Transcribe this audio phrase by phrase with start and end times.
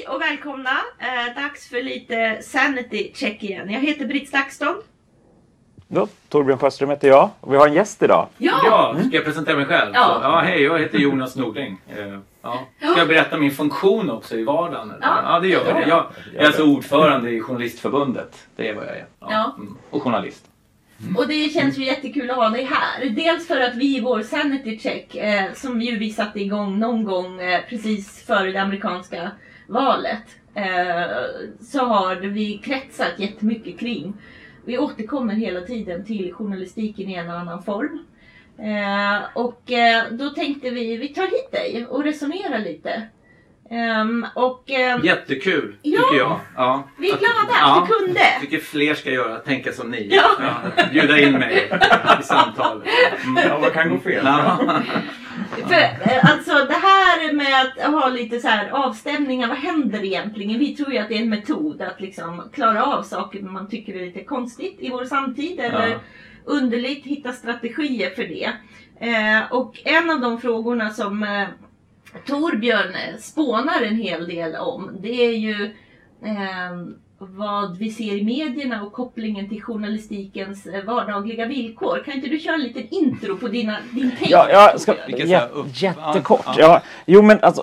[0.00, 0.70] Hej och välkomna!
[0.98, 3.70] Eh, dags för lite sanity check igen.
[3.70, 4.82] Jag heter Britt Stakston.
[5.88, 8.28] Då, Torbjörn Sjöström heter jag och vi har en gäst idag.
[8.38, 9.90] Ja, ska jag presentera mig själv?
[9.94, 10.04] Ja.
[10.04, 11.80] Så, ja hej, jag heter Jonas Nordling.
[11.88, 12.66] Eh, Ja.
[12.78, 14.90] Ska jag berätta min funktion också i vardagen?
[14.90, 15.06] eller?
[15.06, 15.20] Ja.
[15.24, 15.70] ja det gör vi.
[15.70, 15.88] Ja.
[15.88, 18.46] Jag, jag är alltså ordförande i Journalistförbundet.
[18.56, 19.06] Det är vad jag är.
[19.20, 19.54] Ja.
[19.58, 19.76] Mm.
[19.90, 20.44] Och journalist.
[21.16, 23.10] Och det känns ju jättekul att ha dig här.
[23.10, 27.04] Dels för att vi i vår sanity check, eh, som ju vi satte igång någon
[27.04, 29.30] gång eh, precis före det amerikanska
[29.70, 30.22] valet,
[30.54, 31.06] eh,
[31.60, 34.14] så har vi kretsat jättemycket kring.
[34.64, 38.04] Vi återkommer hela tiden till journalistiken i en eller annan form.
[38.58, 43.02] Eh, och eh, då tänkte vi, vi tar hit dig och resonerar lite.
[43.70, 46.00] Ehm, och ehm, Jättekul, Ja.
[46.02, 46.40] tycker jag.
[46.56, 46.88] Ja.
[46.98, 47.82] vi är Att- glada ja.
[47.82, 48.20] att du kunde.
[48.20, 50.08] Jag tycker fler ska göra, tänka som ni.
[50.12, 50.54] Ja.
[50.92, 51.70] Bjuda in mig
[52.20, 52.82] i samtal.
[53.24, 53.42] Mm.
[53.48, 54.24] Ja, vad kan gå fel?
[55.68, 60.58] För, eh, alltså det här med att ha lite så här avstämningar, vad händer egentligen?
[60.58, 63.94] Vi tror ju att det är en metod att liksom klara av saker man tycker
[63.94, 65.98] är lite konstigt i vår samtid eller Ja.
[66.44, 68.52] underligt, hitta strategier för det.
[69.00, 71.46] Eh, och en av de frågorna som eh,
[72.26, 75.64] Torbjörn spånar en hel del om, det är ju
[76.24, 76.76] eh,
[77.22, 82.02] vad vi ser i medierna och kopplingen till journalistikens eh, vardagliga villkor.
[82.04, 84.30] Kan inte du köra en liten intro på dina, din take?
[84.30, 86.44] Ja, jag ska, upp- jättekort.
[86.46, 86.54] ja.
[86.58, 86.82] Ja.
[87.06, 87.62] Jo, men alltså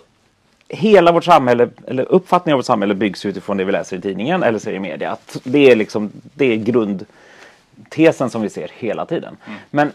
[0.69, 4.43] hela vårt samhälle, eller uppfattningen av vårt samhälle byggs utifrån det vi läser i tidningen
[4.43, 5.11] eller ser i media.
[5.11, 9.37] Att det är liksom, det är grundtesen som vi ser hela tiden.
[9.45, 9.59] Mm.
[9.69, 9.91] Men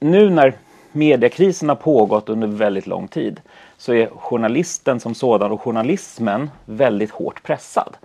[0.00, 0.54] nu när
[0.92, 3.40] mediekrisen har pågått under väldigt lång tid
[3.78, 7.96] så är journalisten som sådan och journalismen väldigt hårt pressad.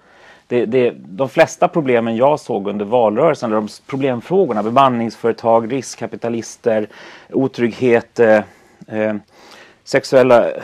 [0.51, 6.87] Det, det, de flesta problemen jag såg under valrörelsen, de problemfrågorna, bemanningsföretag, riskkapitalister,
[7.29, 8.41] otrygghet, eh,
[8.87, 9.15] eh,
[9.83, 10.63] sexuella eh,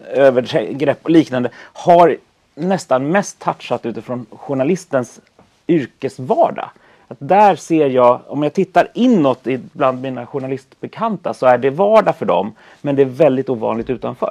[0.00, 2.16] övergrepp och liknande, har
[2.54, 5.20] nästan mest touchat utifrån journalistens
[5.68, 6.70] yrkesvardag.
[7.08, 11.70] Att där ser jag, om jag tittar inåt i- bland mina journalistbekanta så är det
[11.70, 14.30] vardag för dem, men det är väldigt ovanligt utanför.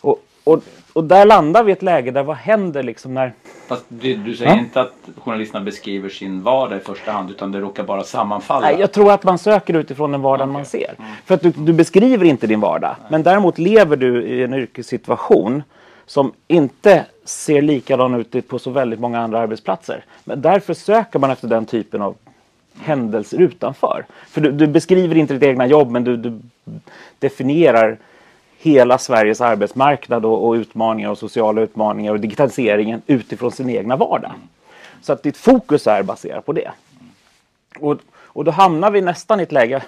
[0.00, 0.62] Och, och,
[0.92, 3.32] och där landar vi i ett läge där vad händer liksom när
[3.68, 4.58] Fast du, du säger Ja.
[4.58, 8.66] inte att journalisterna beskriver sin vardag i första hand utan det råkar bara sammanfalla.
[8.66, 10.94] Nej, jag tror att man söker utifrån den vardag man ser.
[11.24, 12.96] För att du, du beskriver inte din vardag.
[13.10, 15.62] Men däremot lever du i en yrkessituation
[16.06, 20.04] som inte ser likadan ut på så väldigt många andra arbetsplatser.
[20.24, 22.14] Men därför söker man efter den typen av
[22.80, 24.04] händelser utanför.
[24.28, 26.40] För du, du beskriver inte ditt egna jobb men du, du
[27.18, 27.98] definierar
[28.62, 34.32] hela Sveriges arbetsmarknad och, och utmaningar och sociala utmaningar och digitaliseringen utifrån sin egna vardag.
[35.02, 36.70] Så att ditt fokus är baserat på det.
[37.78, 39.82] Och, och då hamnar vi nästan i ett läge,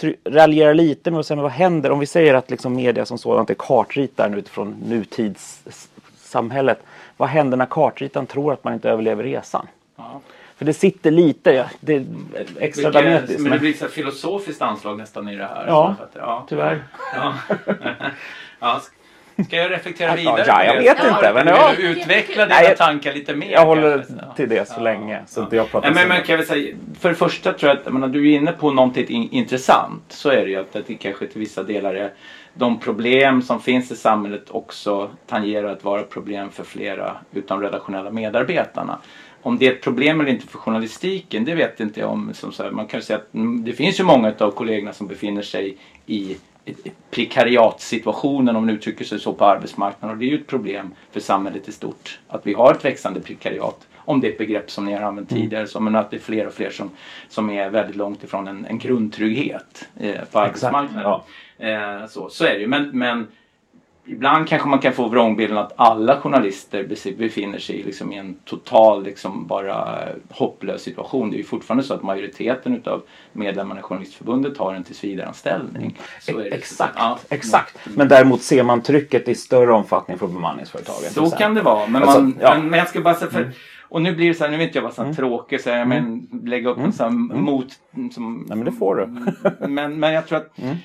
[0.00, 3.06] raljera raljerar lite med att säga men vad händer om vi säger att liksom media
[3.06, 6.78] som sådant är kartritaren utifrån nutidssamhället.
[7.16, 9.66] Vad händer när kartritaren tror att man inte överlever resan?
[9.96, 10.20] Ja.
[10.62, 12.04] För det sitter lite, ja, det är
[12.58, 13.38] extra Vilket- dramatiskt.
[13.40, 15.64] Men det Men, blir så filosofiskt anslag nästan i det här.
[15.66, 15.94] Ja.
[16.02, 16.46] Att- ja.
[16.48, 16.82] tyvärr.
[17.14, 17.34] Ja.
[18.60, 18.80] ja.
[19.46, 20.44] Ska jag reflektera Ja, vidare?
[20.46, 21.72] ja, jag vet inte, men vill ja.
[21.78, 23.50] utveckla dina Nej, jag- tankar lite mer?
[23.52, 24.04] Jag håller?
[24.20, 24.34] Ja.
[24.36, 24.82] till det så Ja.
[24.82, 25.20] länge.
[25.26, 27.78] Så inte jag pratar Nej, men, men kan vi säga, för det första tror jag
[27.78, 30.02] att jag menar, du är inne på någonting in, intressant.
[30.08, 32.10] Så är det ju att, det kanske till vissa delar är
[32.54, 38.10] de problem som finns i samhället också tangerar att vara problem för flera utan redaktionella
[38.10, 38.98] medarbetarna.
[39.42, 42.34] Om det är ett problem eller inte för journalistiken, det vet inte jag om.
[42.34, 45.06] Som så här, man kan säga att mm, det finns ju många av kollegorna som
[45.06, 45.76] befinner sig
[46.06, 46.36] i
[47.10, 51.20] prekariatsituationen om man uttrycker sig så på arbetsmarknaden och det är ju ett problem för
[51.20, 54.84] samhället i stort att vi har ett växande prekariat om det är ett begrepp som
[54.84, 56.90] ni har använt tidigare så, men att det är fler och fler som,
[57.28, 61.02] som är väldigt långt ifrån en, en grundtrygghet eh, på arbetsmarknaden.
[61.02, 61.24] ja.
[61.66, 63.26] Eh, så, så är det ju men, men
[64.06, 69.04] ibland kanske man kan få vrångbilden att alla journalister befinner sig liksom i en total
[69.04, 69.98] liksom bara
[70.30, 71.30] hopplös situation.
[71.30, 73.02] Det är ju fortfarande så att majoriteten utav
[73.32, 75.98] medlemmarna i Journalistförbundet har en tillsvidareanställning.
[76.28, 76.42] Är det.
[76.44, 77.18] Exakt, Ja.
[77.28, 77.78] exakt.
[77.84, 81.10] Men däremot ser man trycket i större omfattning från bemanningsföretagen.
[81.10, 81.86] Så kan det vara.
[81.86, 82.46] Men, Alltså, man, ja.
[82.48, 82.60] Mm.
[82.60, 83.50] men, men jag ska bara säga för
[83.82, 85.70] och nu blir det så här, nu vill inte jag vara så här tråkig så
[85.70, 87.66] här, men lägga upp en sån här mot...
[88.12, 88.44] Som, Mm.
[88.48, 89.06] Nej, men det får du.
[89.68, 90.76] men, men jag tror att Mm.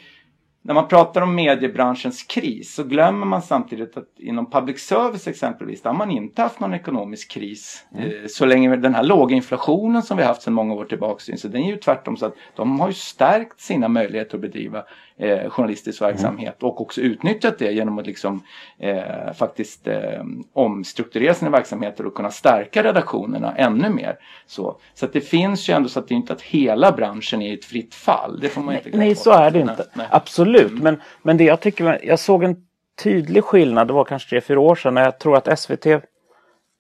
[0.68, 5.82] När man pratar om mediebranschens kris så glömmer man samtidigt att inom public service exempelvis,
[5.82, 7.86] där har man inte haft någon ekonomisk kris.
[7.96, 8.12] Mm.
[8.30, 11.64] Så länge den här låga inflationen som vi haft sedan många år tillbaka, så den
[11.64, 14.84] är ju tvärtom så att de har ju stärkt sina möjligheter att bedriva
[15.20, 16.12] eh, journalistisk Mm.
[16.12, 18.44] verksamhet och också utnyttjat det genom att liksom
[18.80, 20.24] eh, faktiskt eh,
[20.54, 24.16] omstrukturera sina verksamheter och kunna stärka redaktionerna ännu mer.
[24.46, 27.42] Så, så att det finns ju ändå så att det är inte att hela branschen
[27.42, 28.40] är i ett fritt fall.
[28.40, 29.18] Det får man inte Nej, bort.
[29.18, 29.86] så är det Nej, inte.
[29.94, 30.08] nej.
[30.12, 30.72] Absolut.
[30.84, 32.56] Men, men det jag tycker, jag såg en
[33.04, 35.86] tydlig skillnad, det var kanske tre, fyra år sedan, när jag tror att SVT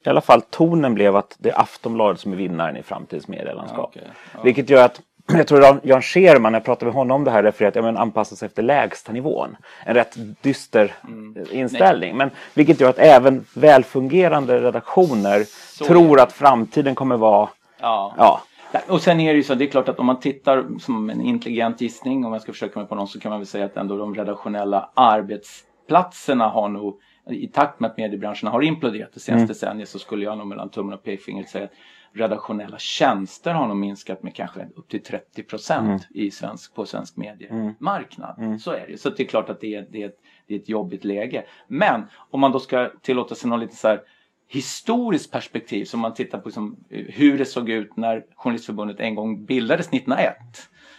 [0.06, 3.92] i alla fall tonen blev att det är Aftonbladet som är vinnaren i framtidens medielandskap.
[3.94, 4.12] Ja, okej.
[4.34, 4.40] Ja.
[4.44, 7.32] Vilket gör att jag tror att Jan Scherman, när jag pratade med honom om det
[7.32, 9.58] här, refererat att ja, men anpassa sig efter lägstanivån.
[9.86, 11.38] En rätt dyster Mm.
[11.38, 12.18] eh, inställning.
[12.18, 18.14] Men vilket gör att även välfungerande redaktioner är tror att framtiden kommer vara Ja.
[18.18, 18.42] Ja,
[18.88, 21.22] Och sen är det ju så, det är klart att om man tittar som en
[21.22, 23.78] intelligent gissning, om jag ska försöka mig på någon, så kan man väl säga att
[23.78, 29.48] ändå de redaktionella arbetsplatserna har nog, i takt med att mediebranschen har imploderat det senaste
[29.48, 31.72] decenniet så skulle jag nog mellan tummen och pekfingret säga att
[32.14, 37.18] redaktionella tjänster har nog minskat med kanske upp till 30 procent i svensk, på svensk
[37.18, 38.62] mediemarknad.
[38.62, 38.98] Så är det.
[38.98, 41.46] Så det är klart att det är, det, är ett, det är ett jobbigt läge.
[41.68, 44.02] Men om man då ska tillåta sig någon lite så här
[44.48, 49.16] historiskt perspektiv, som man tittar på liksom, eh, hur det såg ut när Journalistförbundet en
[49.16, 50.36] gång bildades 1901.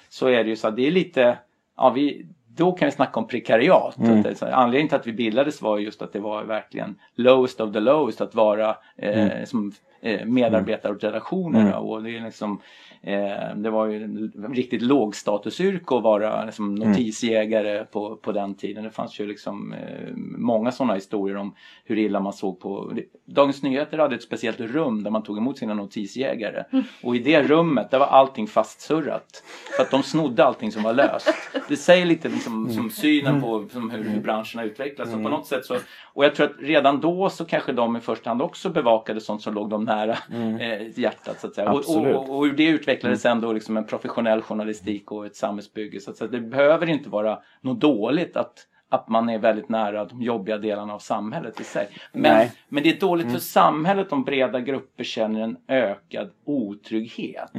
[0.09, 1.39] Så är det ju så att det är lite,
[1.77, 3.97] ja vi, då kan vi snacka om prekariat.
[4.27, 7.61] Att så här, anledningen till att vi bildades var just att det var verkligen lowest
[7.61, 11.79] of the lowest att vara eh, som eh, medarbetare åt redaktionerna.
[11.79, 12.61] Och det, är liksom,
[13.03, 18.85] eh, det var ju en riktigt lågstatusyrke att vara liksom, notisjägare på, på den tiden.
[18.85, 21.55] Det fanns ju liksom eh, många sådana historier om
[21.85, 22.93] hur illa man såg på
[23.31, 26.65] Dagens Nyheter hade ett speciellt rum där man tog emot sina notisjägare.
[27.03, 29.43] Och i det rummet där var allting fastsurrat.
[29.77, 31.35] För att de snodde allting som var löst.
[31.69, 35.15] Det säger lite liksom, som synen på som hur, hur branschen har utvecklats.
[35.15, 35.77] Och, på något sätt så,
[36.15, 39.43] och jag tror att redan då så kanske de i första hand också bevakade sånt
[39.43, 40.13] som låg dem nära
[40.61, 41.41] eh, hjärtat.
[41.41, 41.73] Så att säga.
[41.73, 46.01] Och, och, och, och hur det utvecklades ändå liksom en professionell journalistik och ett samhällsbygge.
[46.01, 46.31] Så att säga.
[46.31, 50.95] Det behöver inte vara något dåligt att att man är väldigt nära de jobbiga delarna
[50.95, 51.89] av samhället i sig.
[52.13, 52.53] Men, Nej.
[52.69, 57.51] men det är dåligt för samhället om breda grupper känner en ökad otrygghet.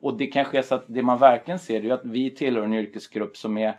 [0.00, 2.74] Och det kanske är så att det man verkligen ser är att vi tillhör en
[2.74, 3.74] yrkesgrupp som är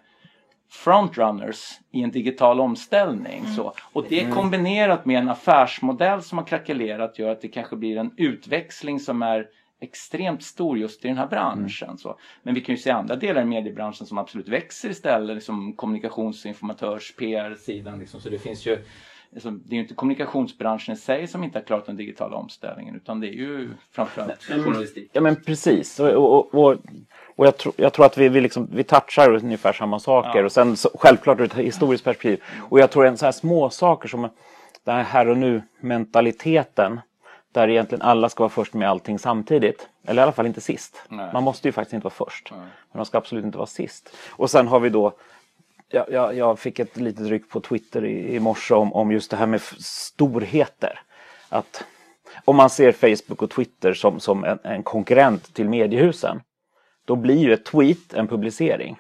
[0.69, 3.45] frontrunners i en digital omställning.
[3.45, 3.74] Så.
[3.94, 8.12] Och det kombinerat med en affärsmodell som har krackelerat gör att det kanske blir en
[8.18, 9.48] utväxling som är
[9.79, 11.97] extremt stor just i den här branschen.
[11.97, 12.19] Så.
[12.44, 16.45] Men vi kan ju se andra delar i mediebranschen som absolut växer istället, liksom kommunikations
[16.45, 18.00] och informatörs, PR-sidan.
[18.00, 18.21] Liksom.
[18.21, 18.77] Så det finns ju
[19.31, 22.95] liksom, det är ju inte kommunikationsbranschen i sig som inte har klarat den digitala omställningen
[22.95, 25.09] utan det är ju framförallt journalistik.
[25.13, 26.00] Ja men precis.
[26.00, 26.77] Och, och, och,
[27.35, 30.39] och jag, tror, jag tror att vi, vi, liksom, vi touchar ungefär samma saker.
[30.39, 30.45] Ja.
[30.45, 32.44] Och sen så, självklart ur ett historiskt perspektiv.
[32.69, 34.30] Och jag tror en så här små saker som
[34.83, 37.00] den här här och nu mentaliteten.
[37.53, 39.89] Där egentligen alla ska vara först med allting samtidigt.
[40.07, 41.01] Eller i alla fall inte sist.
[41.09, 41.29] Nej.
[41.33, 42.51] Man måste ju faktiskt inte vara först.
[42.51, 44.15] Men man ska absolut inte vara sist.
[44.29, 45.13] Och sen har vi då
[45.89, 49.31] jag, jag, jag fick ett litet ryck på Twitter i, i morse om, om just
[49.31, 50.99] det här med storheter.
[51.49, 51.83] Att
[52.45, 56.41] om man ser Facebook och Twitter som, som en, en konkurrent till mediehusen.
[57.05, 58.99] Då blir ju ett tweet en publicering.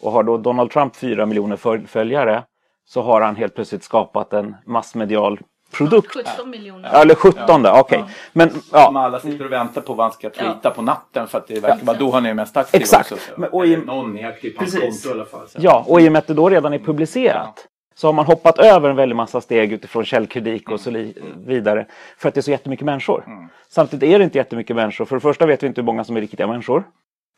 [0.00, 2.44] Och har då Donald Trump 4 miljoner föl- följare
[2.84, 5.40] så har han helt plötsligt skapat en massmedial
[5.72, 6.14] produkt.
[6.36, 6.90] 17 miljoner.
[6.92, 8.04] Ja, Eller 17 då, okej.
[8.32, 11.38] Men Som ja, alla sitter och väntar på vad han ska tweeta på natten för
[11.38, 12.80] att det verkar vara då han är mest aktiv.
[12.80, 13.12] Exakt.
[13.12, 13.40] Också, så.
[13.40, 15.02] Men- och i- Eller någon är aktiv på hans Precis.
[15.04, 15.48] konto i alla fall.
[15.48, 15.58] Så.
[15.62, 18.58] Ja, och i och med att det då redan är publicerat så har man hoppat
[18.58, 21.14] över en väldig massa steg utifrån källkritik och så li-
[21.46, 21.86] vidare
[22.18, 23.24] för att det är så jättemycket människor.
[23.68, 25.04] Samtidigt är det inte jättemycket människor.
[25.04, 26.84] För det första vet vi inte hur många som är riktiga människor.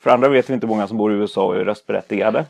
[0.03, 2.45] För det andra vet vi inte hur många som bor i USA och är röstberättigade.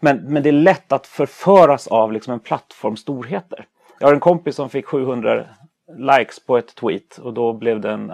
[0.00, 3.64] Men, men det är lätt att förföras av liksom en plattforms storheter.
[3.98, 5.44] Jag har en kompis som fick 700
[5.98, 8.12] likes på ett tweet och då blev det en,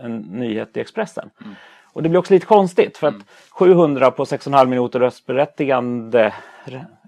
[0.00, 1.30] en nyhet i Expressen.
[1.92, 6.34] Och det blir också lite konstigt för att 700 på 6,5 minuter röstberättigande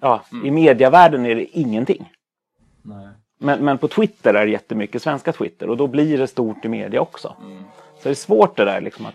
[0.01, 2.13] ja, i mediavärlden är det ingenting.
[2.83, 3.09] Nej.
[3.39, 6.69] Men, men på Twitter är det jättemycket, svenska Twitter och då blir det stort i
[6.69, 7.37] media också.
[7.97, 9.15] Så det är svårt det där liksom att...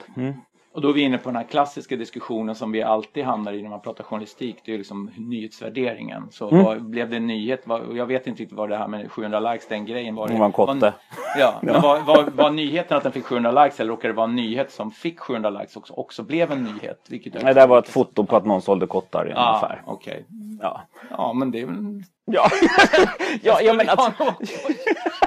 [0.73, 3.61] Och då är vi inne på den här klassiska diskussionen som vi alltid hamnar i
[3.61, 4.55] när man pratar journalistik.
[4.65, 6.27] Det är liksom nyhetsvärderingen.
[6.31, 6.63] Så Mm.
[6.63, 7.61] vad, blev det en nyhet?
[7.63, 10.27] Vad, jag vet inte riktigt vad det här med 700 likes, den grejen var.
[10.27, 10.93] Det var en kotte.
[11.37, 14.27] Ja, men var, var, var nyheten att den fick 700 likes eller råkade det vara
[14.29, 17.05] en nyhet som fick 700 likes också, också blev en nyhet?
[17.09, 19.81] Vilket Nej, det var ett foto på att någon sålde kottar i en ah, affär.
[19.85, 20.25] Okej.
[20.61, 20.81] Ja.
[21.09, 22.03] Ja, men det är väl...
[22.25, 22.49] Ja,
[23.41, 24.13] ja, ja men att,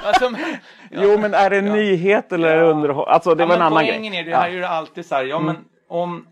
[0.05, 0.41] alltså, men-
[0.91, 2.63] Jo men är det en nyhet eller Ja.
[2.63, 3.07] underhåll?
[3.09, 4.19] Alltså det ja, var en annan poängen grej.
[4.21, 4.37] är det, Ja.
[4.37, 5.55] här är ju alltid så här, ja men
[5.89, 6.25] om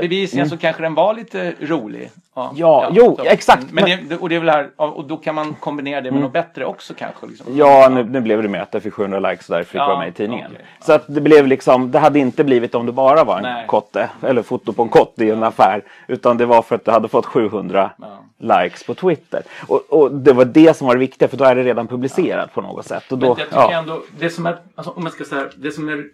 [0.00, 0.50] bevisligen mm.
[0.50, 2.10] så kanske den var lite rolig.
[2.34, 3.24] Ja, Ja, jo, så.
[3.24, 6.10] exakt, Men, men- det, och det är väl här, och då kan man kombinera det
[6.10, 7.26] med något bättre också kanske.
[7.26, 7.56] Liksom.
[7.56, 9.86] Ja, nu, nu blev det med att jag fick 700 likes och därför fick Ja,
[9.86, 10.50] vara med i tidningen.
[10.52, 10.66] okej.
[10.80, 13.66] Så att det blev liksom, det hade inte blivit om det bara var en Nej.
[13.66, 15.82] kotte eller foto på en kotte i en affär.
[16.08, 18.62] Utan det var för att det hade fått 700 Ja.
[18.62, 19.42] likes på Twitter.
[19.68, 22.54] Och, och det var det som var det viktiga för då är det redan publicerat
[22.54, 23.12] på något sätt.
[23.12, 23.72] Och då, Men jag tycker ja.
[23.72, 26.04] ändå, det som är, alltså, om man ska säga, det som är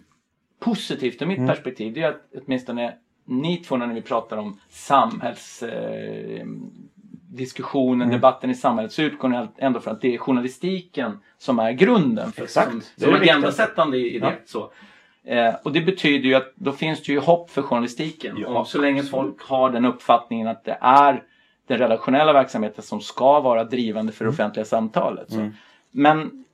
[0.59, 1.49] positivt ur mitt Mm.
[1.49, 2.93] perspektiv det är att åtminstone
[3.29, 5.63] ni två när vi pratar om samhälls...
[5.63, 6.45] Eh,
[8.03, 8.09] Mm.
[8.09, 12.31] debatten i samhället så utgår den ändå från att det är journalistiken som är grunden.
[12.31, 12.71] För, Exakt.
[12.71, 14.25] Som, som agendasättande i, i det.
[14.25, 14.33] Ja.
[14.45, 14.71] Så.
[15.23, 18.37] Eh, och det betyder ju att då finns det ju hopp för journalistiken.
[18.39, 21.23] Ja, och så länge folk har den uppfattningen att det är
[21.67, 25.31] den redaktionella verksamheten som ska vara drivande för det offentliga samtalet.
[25.31, 25.53] Mm.
[25.91, 26.45] Men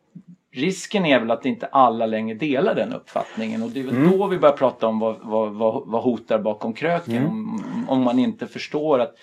[0.56, 4.18] risken är väl att inte alla längre delar den uppfattningen och det är väl Mm.
[4.18, 7.16] då vi börjar prata om vad, vad, vad, vad hotar bakom kröken.
[7.18, 7.30] Mm.
[7.30, 9.16] Om, om man inte förstår att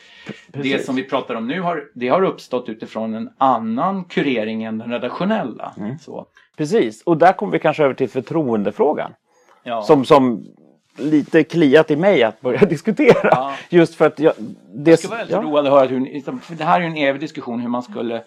[0.47, 0.87] det Precis.
[0.87, 4.91] som vi pratar om nu har, det har uppstått utifrån en annan kurering än den
[4.91, 5.75] redaktionella.
[5.79, 5.99] Mm.
[5.99, 6.27] Så.
[6.57, 9.13] Precis, och där kommer vi kanske över till förtroendefrågan.
[9.63, 9.83] Ja.
[9.83, 10.45] Som, som
[10.99, 13.29] lite kliat i mig att börja diskutera.
[13.31, 13.55] Ja.
[13.71, 14.33] Just för att jag...
[14.39, 15.43] Det, Det skulle vara väldigt ja.
[15.43, 18.23] roande att höra hur, för det här är ju en evig diskussion hur man skulle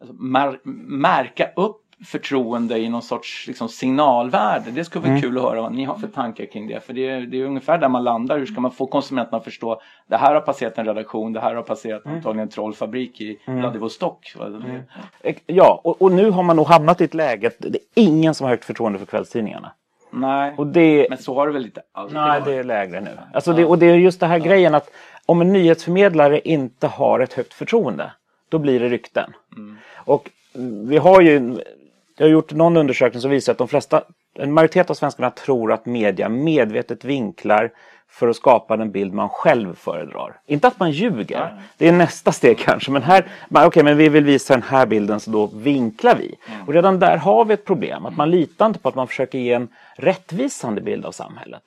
[0.00, 4.70] alltså, mär, märka upp förtroende i någon sorts liksom, signalvärde.
[4.70, 5.22] Det skulle vara Mm.
[5.22, 6.80] kul att höra vad ni har för tankar kring det.
[6.86, 8.38] För det är, det är ungefär där man landar.
[8.38, 11.54] Hur ska man få konsumenterna att förstå det här har passerat en redaktion, det här
[11.54, 12.16] har passerat Mm.
[12.16, 14.34] antagligen en trollfabrik i Vladivostok.
[14.38, 14.84] Vad det är.
[15.30, 17.78] Eh, Ja, och, och nu har man nog hamnat i ett läge att det är
[17.94, 19.72] ingen som har högt förtroende för kvällstidningarna.
[20.12, 22.44] Nej, Och det, men så har det väl inte alltid nej, varit.
[22.44, 23.10] det är lägre nu.
[23.34, 24.90] Alltså det, och det är just det här grejen att
[25.26, 28.12] om en nyhetsförmedlare inte har ett högt förtroende,
[28.48, 29.32] då blir det rykten.
[29.56, 29.76] Mm.
[29.96, 31.60] Och mm, vi har ju,
[32.20, 34.02] jag har gjort någon undersökning som visar att de flesta,
[34.34, 37.70] en majoritet av svenskarna tror att media medvetet vinklar
[38.08, 40.40] för att skapa den bild man själv föredrar.
[40.46, 44.24] Inte att man ljuger, det är nästa steg kanske, men här, okej men vi vill
[44.24, 46.34] visa den här bilden så då vinklar vi.
[46.66, 49.38] Och redan där har vi ett problem, att man litar inte på att man försöker
[49.38, 51.62] ge en rättvisande bild av samhället.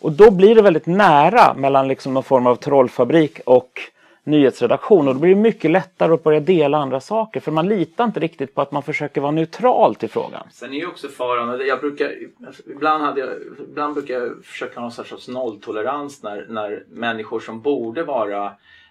[0.00, 3.80] Och då blir det väldigt nära mellan liksom någon form av trollfabrik och
[4.24, 8.04] nyhetsredaktion och då blir det mycket lättare att börja dela andra saker för man litar
[8.04, 10.46] inte riktigt på att man försöker vara neutral till frågan.
[10.50, 12.12] Sen är ju också faran, jag brukar,
[12.66, 13.30] ibland, hade jag,
[13.68, 18.44] ibland brukar jag försöka ha någon sorts nolltolerans när, när människor som borde vara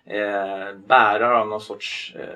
[0.05, 2.35] eh, bärare av någon sorts eh,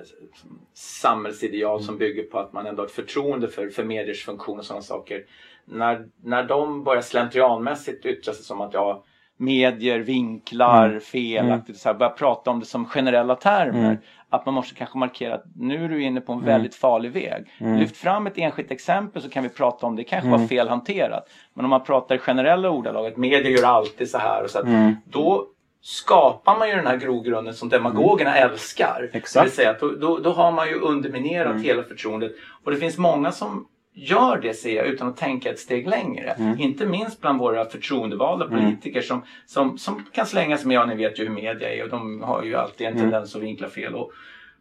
[0.74, 4.66] samhällsideal som bygger på att man ändå har ett förtroende för, för mediers funktion och
[4.66, 5.26] sådana saker.
[5.66, 9.04] När, när de börjar slentrianmässigt yttra sig som att ja,
[9.38, 14.00] medier vinklar felaktigt, så här, börjar prata om det som generella termer.
[14.30, 17.46] Att man måste kanske markera att nu är du inne på en väldigt farlig väg.
[17.58, 21.30] Lyft fram ett enskilt exempel så kan vi prata om det kanske var fel hanterat.
[21.54, 24.60] Men om man pratar i generella ordalag, att medier gör alltid så här och så
[24.60, 24.66] att,
[25.06, 25.46] då
[25.82, 29.10] skapar man ju den här grogrunden som demagogerna älskar.
[29.14, 29.34] Exakt.
[29.34, 32.32] Det vill säga att då, då, då har man ju underminerat hela förtroendet.
[32.64, 36.36] Och det finns många som gör det ser jag utan att tänka ett steg längre.
[36.60, 40.96] Inte minst bland våra förtroendevalda politiker som, som, som kan slänga sig med, ja ni
[40.96, 43.96] vet ju hur media är och de har ju alltid en tendens att vinkla fel.
[43.96, 44.12] Och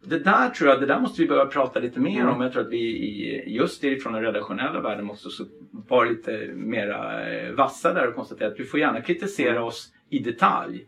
[0.03, 2.41] det där tror jag, det där måste vi börja prata lite mer om.
[2.41, 5.29] Jag tror att vi i, just ifrån den redaktionella världen måste
[5.71, 10.19] vara lite mera eh, vassa där och konstatera att du får gärna kritisera oss i
[10.19, 10.85] detalj.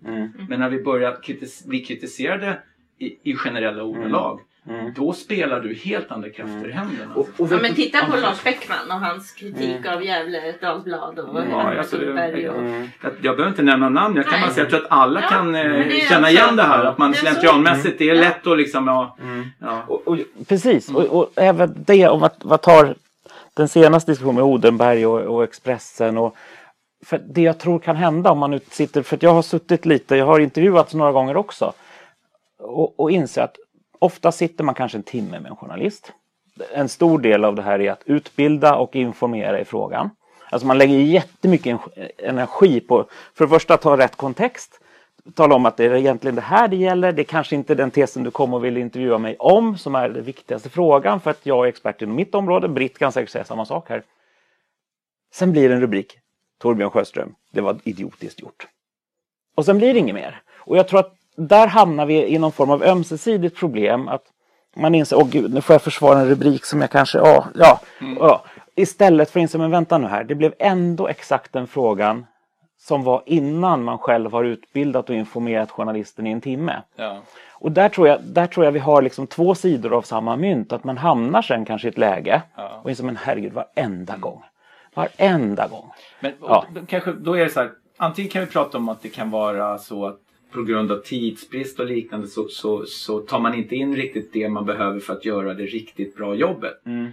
[0.49, 2.59] Men när vi börjar kritis- bli kritiserade
[2.99, 4.39] i, i generella ordalag
[4.95, 7.13] då spelar du helt andra krafter i händerna.
[7.37, 11.97] Ja, men titta på Lars Bäckman och hans kritik av Gävle Dagblad och Ja, alltså,
[11.97, 12.63] det, och...
[13.01, 14.15] jag, jag behöver inte nämna namn.
[14.15, 14.41] Jag kan Nej.
[14.41, 16.85] bara säga att jag tror att alla Ja, kan eh, känna alltså- igen det här.
[16.85, 19.17] Att man det slentrianmässigt, det är lätt att liksom, ja,
[19.59, 19.83] ja.
[19.87, 22.95] Och, och, precis, och, och även det om att vad tar
[23.53, 26.35] den senaste diskussionen med Odenberg och, och Expressen och
[27.05, 29.85] för det jag tror kan hända om man nu sitter, för att jag har suttit
[29.85, 31.73] lite, jag har intervjuats några gånger också
[32.59, 33.55] och, och inser att
[33.99, 36.11] ofta sitter man kanske en timme med en journalist.
[36.73, 40.09] En stor del av det här är att utbilda och informera i frågan.
[40.49, 41.79] Alltså man lägger jättemycket
[42.17, 44.79] energi på, för det första att ta rätt kontext,
[45.33, 47.11] tala om att det är egentligen det här det gäller.
[47.11, 50.09] Det är kanske inte den tesen du kommer och vill intervjua mig om som är
[50.09, 52.67] den viktigaste frågan för att jag är expert inom mitt område.
[52.67, 54.03] Britt kan säkert säga samma sak här.
[55.33, 56.17] Sen blir det en rubrik.
[56.59, 58.67] Torbjörn Sjöström, det var idiotiskt gjort.
[59.55, 60.41] Och sen blir det inget mer.
[60.55, 64.07] Och jag tror att där hamnar vi i någon form av ömsesidigt problem.
[64.07, 64.23] Att
[64.75, 67.79] man inser, åh gud, nu får jag försvara en rubrik som jag kanske, ja, ja,
[68.19, 68.43] ja.
[68.75, 72.25] Istället för att inse, men vänta nu här, det blev ändå exakt den frågan
[72.79, 76.81] som var innan man själv har utbildat och informerat journalisten i en timme.
[76.95, 77.17] ja.
[77.59, 80.73] Och där tror jag, där tror jag vi har liksom två sidor av samma mynt.
[80.73, 82.69] Att man hamnar sen kanske i ett läge Ja.
[82.83, 84.43] och inser, men herregud, varenda gång.
[84.93, 85.91] Varenda gång.
[86.19, 86.65] Men och Ja.
[86.73, 89.31] då, kanske, då är det så här, antingen kan vi prata om att det kan
[89.31, 90.19] vara så att
[90.57, 94.49] på grund av tidsbrist och liknande så, så, så tar man inte in riktigt det
[94.49, 96.85] man behöver för att göra det riktigt bra jobbet.
[96.85, 97.11] Mm.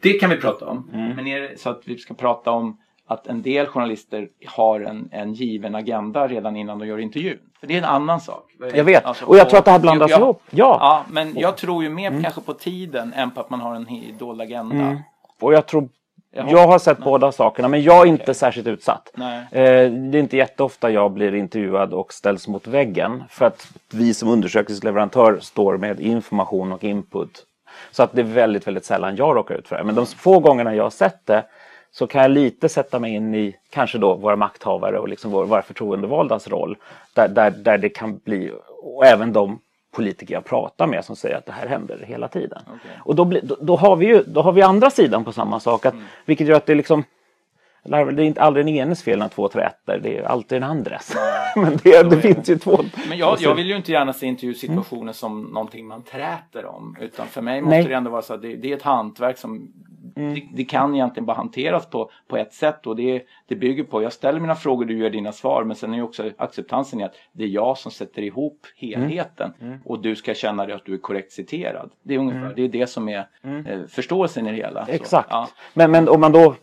[0.00, 0.88] Det kan vi prata om.
[0.92, 2.76] Men är det så att vi ska prata om
[3.06, 7.38] att en del journalister har en, en given agenda redan innan de gör intervjun.
[7.60, 8.50] För det är en annan sak.
[8.74, 9.04] Jag vet.
[9.04, 10.42] Alltså, Och jag tror att det här blandas ihop.
[10.50, 10.76] Ja.
[10.80, 13.86] Ja, men jag tror ju mer kanske på tiden än på att man har en
[14.18, 14.74] dold agenda.
[14.74, 14.98] Mm.
[15.40, 15.88] Och jag tror
[16.34, 16.50] Jaha.
[16.50, 18.34] Jag har sett båda sakerna men jag är inte Okej.
[18.34, 19.10] särskilt utsatt.
[19.14, 19.38] Nej.
[19.52, 24.14] Eh, det är inte jätteofta jag blir intervjuad och ställs mot väggen för att vi
[24.14, 27.46] som undersökningsleverantör står med information och input.
[27.90, 29.84] Så att det är väldigt, väldigt sällan jag råkar ut för det.
[29.84, 31.44] Men de få gångerna jag har sett det
[31.90, 35.44] så kan jag lite sätta mig in i kanske då våra makthavare och liksom vår-
[35.44, 36.76] våra förtroendevaldas roll.
[37.14, 39.58] Där, där, där det kan bli, och även de
[39.92, 42.62] politiker jag pratar med som säger att det här händer hela tiden.
[42.98, 45.60] Och då, blir, då, då, har vi ju, då har vi andra sidan på samma
[45.60, 45.86] sak.
[45.86, 45.94] Att,
[46.24, 47.04] Vilket gör att det liksom
[47.84, 51.16] det är inte aldrig den enes fel när två träter, det är alltid den andres.
[51.56, 52.78] Men det, det finns ju två.
[53.08, 56.96] Men jag, jag vill ju inte gärna se intervjusituationer som någonting man träter om.
[57.00, 57.84] Utan för mig måste Nej.
[57.84, 59.72] det ändå vara så att det, det är ett hantverk som
[60.14, 64.02] det, det kan egentligen bara hanteras på, på ett sätt och det, det bygger på,
[64.02, 67.04] jag ställer mina frågor, du gör dina svar men sen är ju också acceptansen i
[67.04, 69.52] att det är jag som sätter ihop helheten
[69.84, 71.90] och du ska känna dig att du är korrekt citerad.
[72.02, 74.86] Det är ungefär, det är det som är eh, förståelsen i det hela.
[74.88, 75.28] Exakt.
[75.30, 75.48] ja.
[75.74, 76.54] Men, men om man då,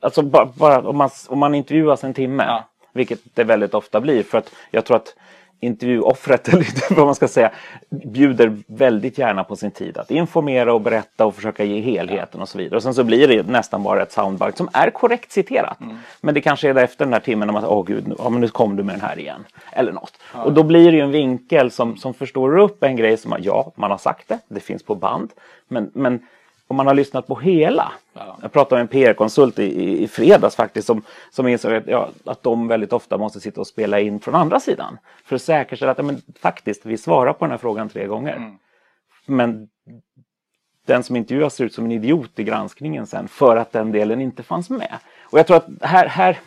[0.00, 2.64] alltså bara, bara om, man, om man intervjuas en timme, Ja.
[2.92, 5.16] vilket det väldigt ofta blir, för att jag tror att
[5.60, 7.50] intervjuoffret, eller vad man ska säga,
[7.90, 12.48] bjuder väldigt gärna på sin tid att informera och berätta och försöka ge helheten och
[12.48, 12.76] så vidare.
[12.76, 15.78] Och sen så blir det nästan bara ett soundbite som är korrekt citerat.
[16.20, 18.40] Men det kanske är efter den här timmen man säger, åh gud, nu, ja, men
[18.40, 19.44] nu kom du med den här igen.
[19.72, 20.12] Eller något.
[20.32, 23.72] Och då blir det ju en vinkel som, som förstår upp en grej som, ja,
[23.76, 25.30] man har sagt det, det finns på band.
[25.68, 26.20] Men, men
[26.68, 27.92] om man har lyssnat på hela.
[28.12, 28.38] Ja.
[28.42, 32.42] Jag pratade med en PR-konsult i, i, fredags faktiskt som, som insåg att, ja, att
[32.42, 34.98] de väldigt ofta måste sitta och spela in från andra sidan.
[35.24, 38.36] För att säkerställa att ja, men, faktiskt, vi svarar på den här frågan tre gånger.
[38.36, 38.58] Mm.
[39.26, 39.68] Men
[40.86, 44.20] den som intervjuas ser ut som en idiot i granskningen sen för att den delen
[44.20, 44.98] inte fanns med.
[45.22, 46.06] Och jag tror att här...
[46.06, 46.38] här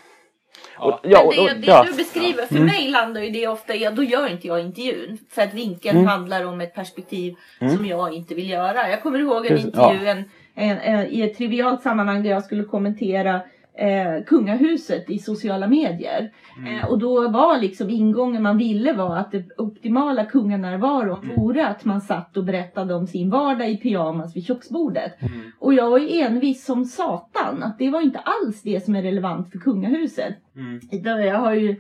[0.79, 1.85] och, Men ja, och, det, och, det ja.
[1.89, 2.67] du beskriver, för Mm.
[2.67, 5.17] mig landar ju det ofta i att då gör inte jag intervjun.
[5.29, 8.89] För att vinkeln handlar om ett perspektiv som jag inte vill göra.
[8.89, 10.23] Jag kommer ihåg en intervju en,
[10.55, 13.41] en, en, i ett trivialt sammanhang där jag skulle kommentera
[13.77, 16.31] eh, kungahuset i sociala medier.
[16.67, 21.85] Eh, och då var liksom ingången man ville var att det optimala kunganärvaron vore att
[21.85, 25.13] man satt och berättade om sin vardag i pyjamas vid köksbordet.
[25.59, 29.01] Och jag var ju envis som satan att det var inte alls det som är
[29.01, 30.35] relevant för kungahuset.
[30.91, 31.75] Utan Jag har ju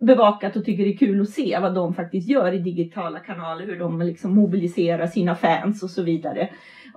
[0.00, 3.66] bevakat och tycker det är kul att se vad de faktiskt gör i digitala kanaler,
[3.66, 6.48] hur de liksom mobiliserar sina fans och så vidare.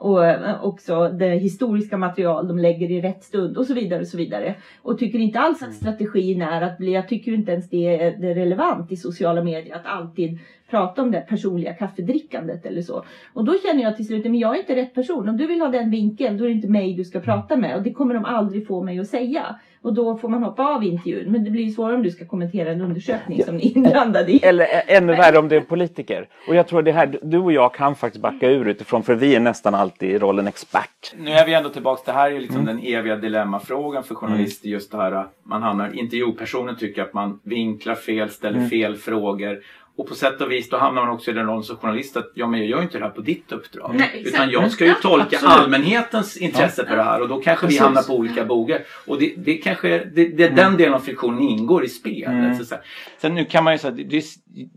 [0.01, 4.07] Och eh, också det historiska material de lägger i rätt stund och så vidare och
[4.07, 4.55] så vidare.
[4.81, 8.17] Och tycker inte alls att strategin är att bli, jag tycker inte ens det är,
[8.17, 13.03] det är relevant i sociala medier att alltid prata om det personliga kaffedrickandet eller så.
[13.33, 15.29] Och då känner jag till slut, men jag är inte rätt person.
[15.29, 17.75] Om du vill ha den vinkeln, då är det inte mig du ska prata med.
[17.75, 19.55] Och det kommer de aldrig få mig att säga.
[19.83, 21.31] Och då får man hoppa av intervjun.
[21.31, 24.31] Men det blir ju svårare om du ska kommentera en undersökning som ni är inblandade
[24.31, 24.39] i.
[24.43, 26.27] Eller ännu värre om det är politiker.
[26.47, 29.35] Och jag tror det här, du och jag kan faktiskt backa ur utifrån för vi
[29.35, 31.13] är nästan alltid i rollen expert.
[31.17, 34.69] Nu är vi ändå tillbaka, det här är ju liksom den eviga dilemmafrågan för journalister.
[34.69, 39.59] Just det här, man hamnar, intervjupersonen tycker att man vinklar fel, ställer fel frågor.
[40.01, 42.31] Och på sätt och vis då hamnar man också i den rollen som journalist att
[42.33, 43.91] ja men jag gör inte det här på ditt uppdrag.
[43.95, 44.23] Nej.
[44.25, 45.55] Utan jag ska ju Ja, tolka absolut.
[45.57, 47.81] allmänhetens intresse för det här och då kanske vi Precis.
[47.81, 48.81] hamnar på olika bogar.
[49.07, 52.57] Och det, det kanske, det, det, den delen av friktionen ingår i spelet.
[52.57, 52.75] Så, så.
[53.17, 54.23] Sen nu kan man ju säga, det,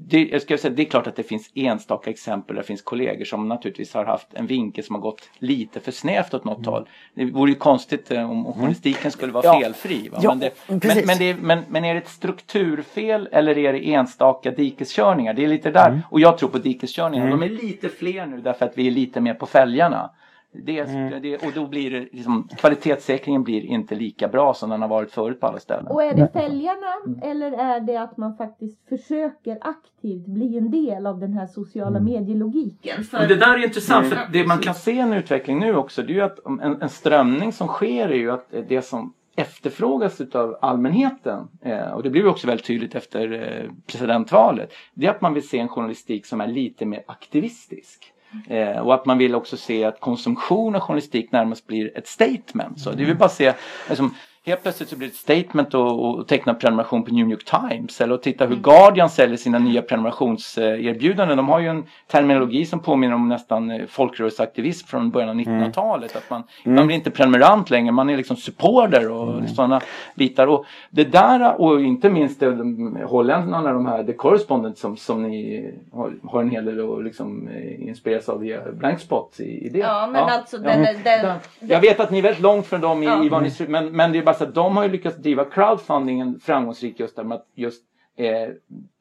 [0.08, 2.82] det, jag ska säga, det är klart att det finns enstaka exempel, där det finns
[2.82, 6.66] kollegor som naturligtvis har haft en vinkel som har gått lite för snävt åt något
[6.66, 6.88] håll.
[7.14, 9.60] Det vore ju konstigt eh, om, om journalistiken skulle vara Ja.
[9.60, 10.08] felfri.
[10.08, 10.18] Va?
[10.22, 14.50] Ja, men, det, men, men, men, men är det ett strukturfel eller är det enstaka
[15.16, 15.34] dikeskörningar?
[15.34, 16.02] Det är lite där.
[16.10, 17.30] Och jag tror på dikeskörningar.
[17.30, 20.10] De är lite fler nu därför att vi är lite mer på fälgarna.
[20.56, 20.84] Det,
[21.22, 25.10] det, och då blir det liksom, kvalitetssäkringen blir inte lika bra som den har varit
[25.10, 25.86] förut på alla ställen.
[25.86, 31.06] Och är det fälgarna eller är det att man faktiskt försöker aktivt bli en del
[31.06, 33.04] av den här sociala medielogiken?
[33.04, 36.02] För Men det där är intressant för det man kan se en utveckling nu också
[36.02, 40.20] det är ju att en, en strömning som sker är ju att det som efterfrågas
[40.20, 45.10] utav allmänheten eh, och det blir ju också väldigt tydligt efter eh, presidentvalet det är
[45.10, 48.10] att man vill se en journalistik som är lite mer aktivistisk.
[48.48, 52.80] Eh, och att man vill också se att konsumtion av journalistik närmast blir ett statement.
[52.80, 53.54] Så det vill bara se,
[53.88, 54.14] liksom,
[54.46, 58.14] helt plötsligt så blir det ett statement att teckna prenumeration på New York Times eller
[58.14, 61.36] att titta hur Guardian säljer sina nya prenumerationserbjudanden.
[61.36, 66.16] De har ju en terminologi som påminner om nästan eh, folkrörelseaktivism från början av 1900-talet.
[66.16, 69.80] Att man, man blir inte prenumerant längre, man är liksom supporter och sådana
[70.14, 70.46] bitar.
[70.46, 72.42] Och det där och inte minst
[73.04, 77.48] holländarna, de här The Correspondent som, som ni har, har en hel del att liksom,
[77.48, 79.78] eh, inspireras av via Blankspot i, i det.
[79.78, 83.02] Ja, men alltså den- den- Den- Jag vet att ni är väldigt långt från dem
[83.02, 83.24] i, Ja.
[83.24, 85.44] i vad ni, men, men det är bara så att de har ju lyckats driva
[85.44, 87.82] crowdfundingen framgångsrikt just där med att just
[88.16, 88.48] eh,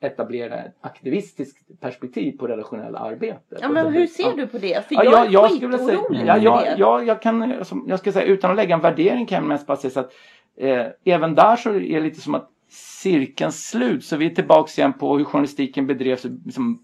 [0.02, 3.60] etablera ett aktivistiskt perspektiv på redaktionella arbetet.
[3.62, 4.88] Ja, men hur ser du på det?
[4.88, 8.00] För Ja, jag, är jag skulle säga, skitorolig ja, jag, jag, jag kan, alltså, jag
[8.00, 10.12] ska säga utan att lägga en värdering kan jag mest bara säga så att
[10.58, 14.06] eh, även där så är det lite som att cirkeln slut.
[14.06, 16.84] Så vi är tillbaks igen på hur journalistiken bedrevs liksom,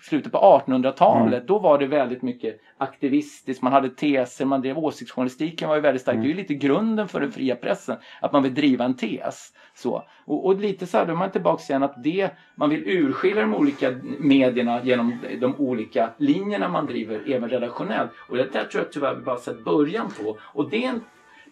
[0.00, 1.46] slutet på 1800-talet.
[1.46, 3.62] Då var det väldigt mycket aktivistiskt.
[3.62, 6.16] Man hade teser, man drev åsiktsjournalistiken var ju väldigt stark.
[6.16, 7.96] Det är ju lite grunden för den fria pressen.
[8.20, 9.52] Att man vill driva en tes.
[9.74, 10.02] Så.
[10.24, 13.42] Och, och lite så här, då är man tillbaks igen att det, man vill urskilja
[13.42, 18.10] de olika medierna genom de olika linjerna man driver, även redaktionellt.
[18.28, 20.38] Och det där tror jag tyvärr vi bara sett början på.
[20.42, 21.00] Och det är en,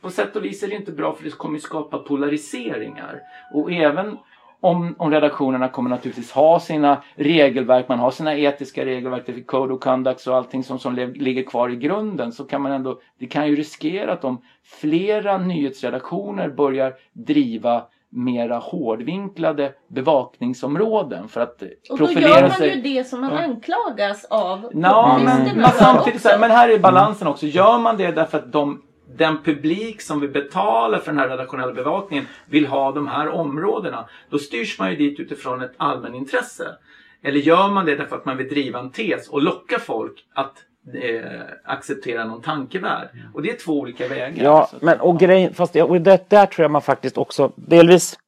[0.00, 3.20] på sätt och vis är det inte bra för det kommer skapa polariseringar.
[3.54, 4.18] Och även
[4.64, 9.42] om, om redaktionerna kommer naturligtvis ha sina regelverk, man har sina etiska regelverk, det är
[9.44, 13.00] Code of Conduct och allting som, som ligger kvar i grunden så kan man ändå,
[13.18, 21.62] det kan ju riskera att om flera nyhetsredaktioner börjar driva mera hårdvinklade bevakningsområden för att
[21.90, 22.74] Och då profilera gör man sig.
[22.76, 23.38] ju det som man Ja.
[23.38, 26.40] anklagas av Ja, men, men samtidigt så här, också.
[26.40, 27.46] men här är balansen också.
[27.46, 31.72] Gör man det därför att de, den publik som vi betalar för den här redaktionella
[31.72, 36.76] bevakningen vill ha de här områdena, då styrs man ju dit utifrån ett allmänintresse.
[37.22, 40.54] Eller gör man det därför att man vill driva en tes och locka folk att
[41.02, 43.08] eh, acceptera någon tankevärld?
[43.34, 44.44] Och det är två olika vägar.
[44.44, 48.18] Ja, men och grejen, fast och det, där tror jag man faktiskt också delvis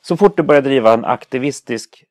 [0.00, 2.04] så fort du börjar driva en aktivistisk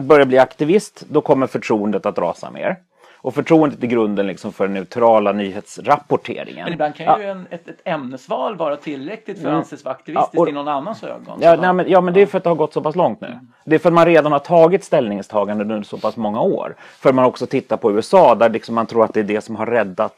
[0.00, 2.76] börjar bli aktivist, då kommer förtroendet att rasa mer.
[3.22, 6.64] Och förtroendet i grunden liksom för den neutrala nyhetsrapporteringen.
[6.64, 7.18] Men ibland kan Ja.
[7.20, 9.58] ju en, ett, ett ämnesval vara tillräckligt för att Mm.
[9.58, 11.38] anses vara aktivistiskt Ja, och- i någon annans ögon.
[11.40, 13.20] Ja, nej, men, ja, men det är för att det har gått så pass långt
[13.20, 13.38] nu.
[13.64, 16.74] Det är för att man redan har tagit ställningstagande under så pass många år.
[16.98, 19.56] För man också tittar på USA där liksom man tror att det är det som
[19.56, 20.14] har räddat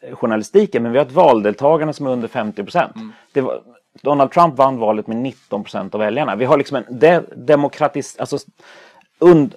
[0.00, 0.82] eh, journalistiken.
[0.82, 2.92] Men vi har ett valdeltagande som är under 50 procent.
[3.34, 3.60] Var-
[4.02, 6.36] Donald Trump vann valet med 19 procent av väljarna.
[6.36, 8.16] Vi har liksom en de, demokratis...
[8.18, 8.38] Alltså,
[9.22, 9.54] und,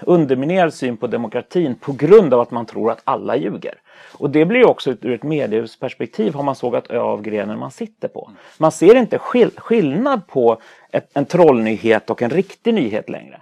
[0.00, 3.74] underminerad syn på demokratin på grund av att man tror att alla ljuger.
[4.18, 8.08] Och det blir ju också ur ett mediehusperspektiv har man sågat av grenen man sitter
[8.08, 8.30] på.
[8.58, 13.40] Man ser inte skill skillnad på ett, en trollnyhet och en riktig nyhet längre.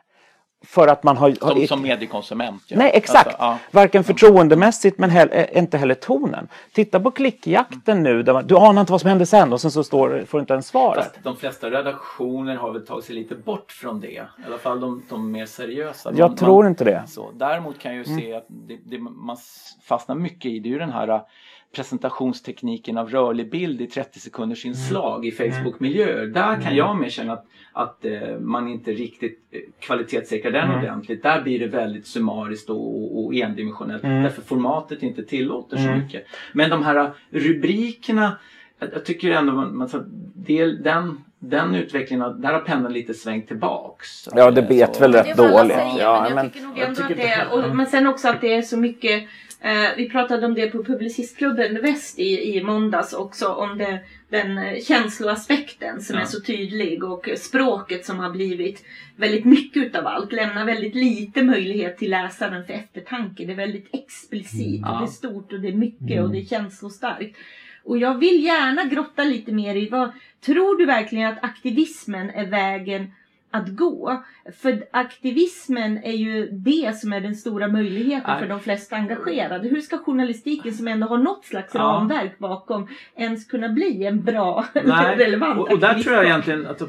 [0.64, 1.32] För att man har...
[1.32, 2.62] Som, som mediekonsument.
[2.66, 2.76] ja.
[2.78, 3.26] Nej, exakt.
[3.26, 3.58] Alltså, ja.
[3.70, 6.48] Varken förtroendemässigt men heller, eh, inte heller tonen.
[6.72, 8.22] Titta på klickjakten nu.
[8.22, 10.40] Där man, du anar inte vad som hände sen och sen så står, får du
[10.40, 11.04] inte ens svaret.
[11.04, 14.06] Fast de flesta redaktioner har väl tagit sig lite bort från det.
[14.08, 16.12] I alla fall de, de mer seriösa.
[16.16, 17.02] Jag man, tror man, inte det.
[17.06, 19.36] Så, däremot kan jag ju se att det, det, man
[19.82, 21.22] fastnar mycket i det är ju den här
[21.72, 26.26] presentationstekniken av rörlig bild i 30 sekunders inslag i Facebook-miljöer.
[26.26, 31.22] Där kan jag mer känna att, att eh, man inte riktigt eh, kvalitetssäkrar den ordentligt.
[31.22, 36.26] Där blir det väldigt summariskt och, och, och endimensionellt därför formatet inte tillåter så mycket.
[36.52, 38.36] Men de här rubrikerna
[38.92, 40.02] jag, tycker ändå man, man, så,
[40.34, 44.28] det, den, den utvecklingen, där har pendeln lite svängt tillbaks.
[44.34, 45.72] Ja, det bet Så- väl rätt dåligt.
[45.76, 48.06] säger, Ja, men jag men- tycker nog ändå tycker att det är, och, Men sen
[48.06, 49.22] också att det är så mycket
[49.62, 54.58] eh, Vi pratade om det på Publicistklubben Väst i, i måndags också om det, den
[54.58, 56.22] eh, känsloaspekten som Ja.
[56.22, 58.84] är så tydlig och språket som har blivit
[59.16, 60.32] väldigt mycket utav allt.
[60.32, 63.44] Lämnar väldigt lite möjlighet till läsaren för eftertanke.
[63.44, 64.98] Det är väldigt explicit och Ja.
[64.98, 67.36] det är stort och det är mycket och det är känslostarkt.
[67.84, 72.46] Och jag vill gärna grotta lite mer i vad tror du verkligen att aktivismen är
[72.46, 73.12] vägen
[73.52, 74.22] att gå.
[74.62, 79.68] För aktivismen är ju det som är den stora möjligheten för de flesta engagerade.
[79.68, 81.80] Hur ska journalistiken som ändå har något slags Ja.
[81.80, 86.66] ramverk bakom ens kunna bli en bra, Nej, relevant och, och där tror jag egentligen
[86.66, 86.82] att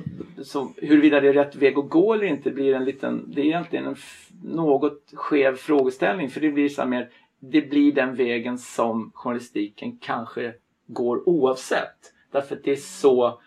[0.44, 3.46] så, huruvida det är rätt väg att gå eller inte blir en liten, det är
[3.46, 3.96] egentligen en
[4.44, 10.54] något skev frågeställning för det blir så mer, det blir den vägen som journalistiken kanske
[10.88, 12.14] går oavsett.
[12.32, 13.40] Därför att det är så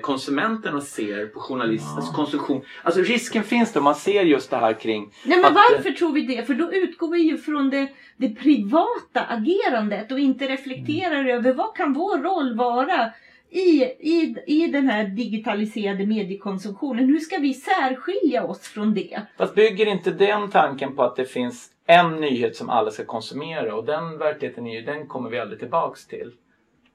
[0.00, 2.62] konsumenterna ser på journalistens konsumtion.
[2.82, 5.90] Alltså risken finns då, man ser just det här kring Nej men att, eh, varför
[5.90, 6.46] tror vi det?
[6.46, 11.76] För då utgår vi ju från det, det privata agerandet och inte reflekterar över vad
[11.76, 13.12] kan vår roll vara
[13.50, 17.08] i, i, i den här digitaliserade mediekonsumtionen.
[17.08, 19.20] Hur ska vi särskilja oss från det?
[19.38, 23.74] Fast bygger inte den tanken på att det finns en nyhet som alla ska konsumera
[23.74, 26.32] och den verkligheten är ju, den kommer vi aldrig tillbaks till.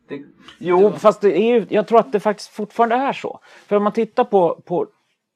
[0.07, 0.21] Det,
[0.57, 3.39] Jo, fast det är ju, jag tror att det faktiskt fortfarande är så.
[3.67, 4.87] För om man tittar på, på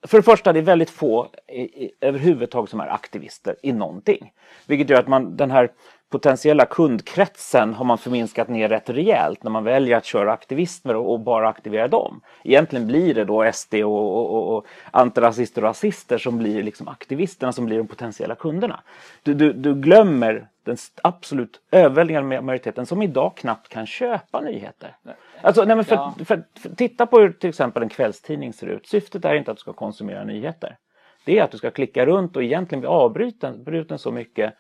[0.08, 4.32] för det första, det är väldigt få i, i, överhuvudtaget som är aktivister i någonting.
[4.68, 5.72] Vilket gör att man, den här
[6.10, 11.14] potentiella kundkretsen har man förminskat ner rätt rejält när man väljer att köra aktivister och,
[11.14, 12.22] och bara aktivera dem.
[12.44, 17.52] Egentligen blir det då SD och, och, och antirasister och rasister som blir liksom aktivisterna
[17.52, 18.80] som blir de potentiella kunderna.
[19.24, 24.96] Du, du, du glömmer den absolut överväldigande majoriteten som idag knappt kan köpa nyheter.
[25.42, 26.14] Alltså, nej, men för, ja.
[26.18, 28.88] för, för, för, titta på hur till exempel en kvällstidning ser ut.
[28.88, 30.78] Syftet är inte att du ska konsumera nyheter.
[31.26, 34.54] Det är att du ska klicka runt och egentligen bli avbruten, bruten så mycket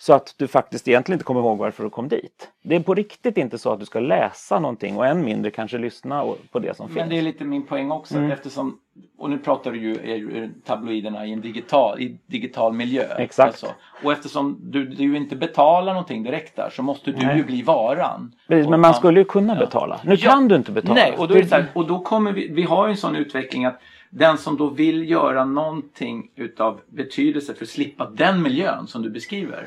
[0.00, 2.48] så att du faktiskt egentligen inte kommer ihåg varför du kom dit.
[2.62, 5.78] Det är på riktigt inte så att du ska läsa någonting och än mindre kanske
[5.78, 6.96] lyssna på det som Men finns.
[6.96, 8.30] Men det är lite min poäng också mm.
[8.30, 8.78] eftersom,
[9.18, 13.04] och nu pratar du ju tabloiderna i en digital, i digital miljö.
[13.18, 13.48] Exakt.
[13.48, 13.66] Alltså.
[14.04, 17.36] Och eftersom du, du inte betalar någonting direkt där så måste du Nej.
[17.36, 18.34] ju bli varan.
[18.48, 19.60] Precis, men man skulle ju kunna ja.
[19.60, 20.00] betala.
[20.04, 20.30] Nu ja.
[20.30, 20.94] kan du inte betala.
[20.94, 23.16] Nej, och då, är det här, och då kommer vi, vi har ju en sån
[23.16, 23.80] utveckling att
[24.10, 29.10] den som då vill göra någonting utav betydelse för att slippa den miljön som du
[29.10, 29.66] beskriver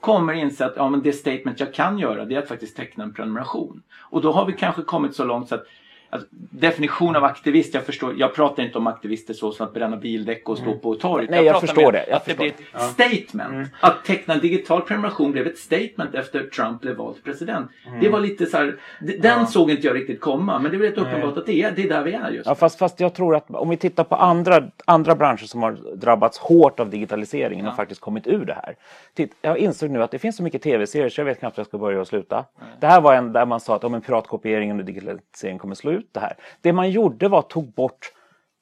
[0.00, 3.04] kommer inse att ja, men det statement jag kan göra det är att faktiskt teckna
[3.04, 3.82] en prenumeration.
[3.98, 5.66] Och då har vi kanske kommit så långt så att
[6.12, 9.96] Alltså, definition av aktivist, jag förstår, jag pratar inte om aktivister så som att bränna
[9.96, 10.80] bildäck och stå mm.
[10.80, 11.30] på torget.
[11.30, 12.04] Nej, jag, jag förstår det.
[12.08, 12.44] Jag att förstår.
[12.44, 13.54] det blir ett statement.
[13.54, 13.68] Mm.
[13.80, 17.70] Att teckna en digital prenumeration blev ett statement efter Trump blev vald president.
[17.86, 18.00] Mm.
[18.00, 19.46] Det var lite så här, den ja.
[19.46, 21.88] såg inte jag riktigt komma men det är rätt uppenbart att det är, det är
[21.88, 24.62] där vi är just ja, fast, fast jag tror att om vi tittar på andra,
[24.84, 27.70] andra branscher som har drabbats hårt av digitaliseringen ja.
[27.70, 28.76] och faktiskt kommit ur det här.
[29.14, 31.60] Titt, jag insåg nu att det finns så mycket tv-serier så jag vet knappt hur
[31.60, 32.44] jag ska börja och sluta.
[32.80, 35.92] Det här var en där man sa att om en piratkopiering och digitalisering kommer slå
[35.92, 36.36] ut det här.
[36.60, 38.12] Det man gjorde var att tog bort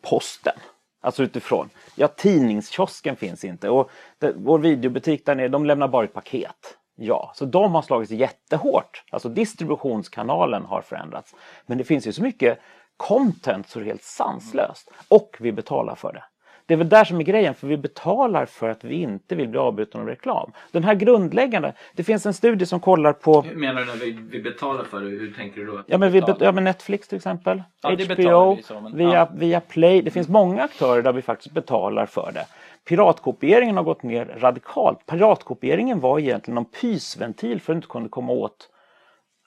[0.03, 0.57] posten.
[1.01, 1.71] Alltså utifrån.
[1.95, 6.77] Ja, tidningskiosken finns inte och det, vår videobutik där nere, de lämnar bara ett paket.
[6.97, 9.05] Ja, så de har slagits jättehårt.
[9.11, 11.35] Alltså distributionskanalen har förändrats.
[11.67, 12.59] Men det finns ju så mycket
[12.97, 14.91] content så det är helt sanslöst.
[15.09, 16.25] Och vi betalar för det.
[16.69, 19.49] Det är väl där som är grejen, för vi betalar för att vi inte vill
[19.49, 20.53] bli avbrutna av reklam.
[20.71, 23.43] Den här grundläggande, det finns en studie som kollar på...
[23.43, 25.07] Hur menar du när vi, vi betalar för det?
[25.07, 25.83] Hur tänker du då?
[25.87, 29.29] Ja men, vi bet, ja, men Netflix till exempel, ja, HBO, så, men, via, ja.
[29.35, 30.03] via Play.
[30.03, 32.47] Det finns många aktörer där vi faktiskt betalar för det.
[32.85, 35.07] Piratkopieringen har gått ner radikalt.
[35.07, 38.69] Piratkopieringen var egentligen någon pysventil för att du inte kunde komma åt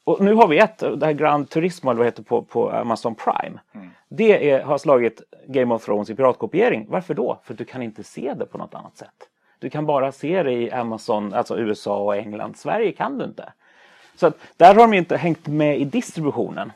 [0.03, 3.15] och nu har vi ett, det här Grand Turismo eller vad heter på, på Amazon
[3.15, 3.59] Prime.
[3.73, 3.89] Mm.
[4.09, 6.85] Det är, har slagit Game of Thrones i piratkopiering.
[6.89, 7.39] Varför då?
[7.43, 9.29] För du kan inte se det på något annat sätt.
[9.59, 12.57] Du kan bara se det i Amazon, alltså USA och England.
[12.57, 13.53] Sverige kan du inte.
[14.15, 16.71] Så att där har de inte hängt med i distributionen.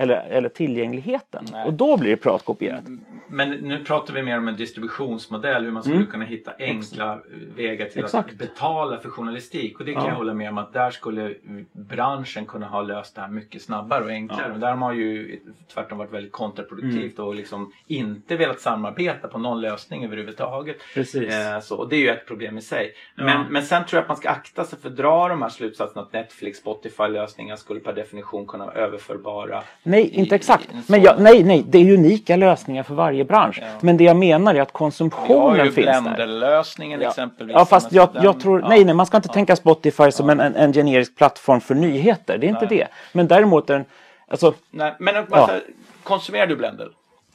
[0.00, 1.44] Eller, eller tillgängligheten.
[1.52, 1.66] Nej.
[1.66, 2.84] Och då blir det pratkopierat.
[3.28, 5.64] Men nu pratar vi mer om en distributionsmodell.
[5.64, 6.10] Hur man skulle mm.
[6.10, 8.30] kunna hitta enkla Ex vägar till Exakt.
[8.30, 9.80] att betala för journalistik.
[9.80, 10.08] Och det kan ja.
[10.08, 11.34] jag hålla med om att där skulle
[11.72, 14.42] branschen kunna ha löst det här mycket snabbare och enklare.
[14.42, 14.48] Ja.
[14.48, 15.40] Men där har man ju
[15.74, 17.28] tvärtom varit väldigt kontraproduktivt mm.
[17.28, 20.76] och liksom inte velat samarbeta på någon lösning överhuvudtaget.
[20.94, 21.34] Precis.
[21.34, 22.94] Eh, så, och det är ju ett problem i sig.
[23.16, 23.24] Ja.
[23.24, 25.48] Men, men sen tror jag att man ska akta sig för att dra de här
[25.48, 30.68] slutsatserna att Netflix, Spotify lösningar skulle per definition kunna vara överförbara Nej, inte exakt.
[30.86, 33.58] Men jag, nej, nej, det är unika lösningar för varje bransch.
[33.60, 33.66] Ja.
[33.80, 35.82] Men det jag menar är att konsumtionen finns där.
[35.82, 37.08] Vi har ju Blender-lösningen ja.
[37.08, 37.54] exempelvis.
[37.54, 38.68] Ja, fast jag, jag tror, ja.
[38.68, 42.38] nej, nej, man ska inte tänka Spotify som en, en, en, generisk plattform för nyheter.
[42.38, 42.78] Det är inte nej.
[42.78, 42.88] det.
[43.12, 43.84] Men däremot en,
[44.28, 44.54] alltså.
[44.70, 45.60] Nej, men alltså,
[46.02, 46.88] konsumerar du Blender?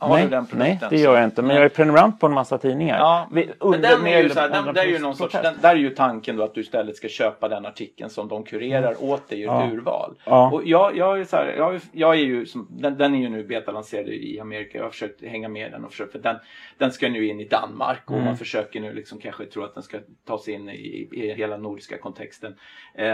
[0.07, 1.41] Har nej, du den nej, det gör jag inte.
[1.41, 2.97] Men jag är prenumerant på en massa tidningar.
[2.97, 5.53] Ja, Vi, men den är ju så här, den, där är ju någon sorts, den,
[5.61, 8.91] där är ju tanken då att du istället ska köpa den artikeln som de kurerar
[8.91, 9.09] mm.
[9.09, 9.69] åt dig i ett ja.
[9.71, 10.15] urval.
[10.25, 10.51] Ja.
[10.51, 13.29] Och jag, jag, är så här, jag, jag är ju som, den, den är ju
[13.29, 14.77] nu betalanserad i Amerika.
[14.77, 16.35] Jag har försökt hänga med den och försökt, för den,
[16.77, 18.25] den ska nu in i Danmark och mm.
[18.25, 21.57] man försöker nu liksom kanske tro att den ska ta sig in i, i hela
[21.57, 22.55] nordiska kontexten.
[22.95, 23.05] Eh,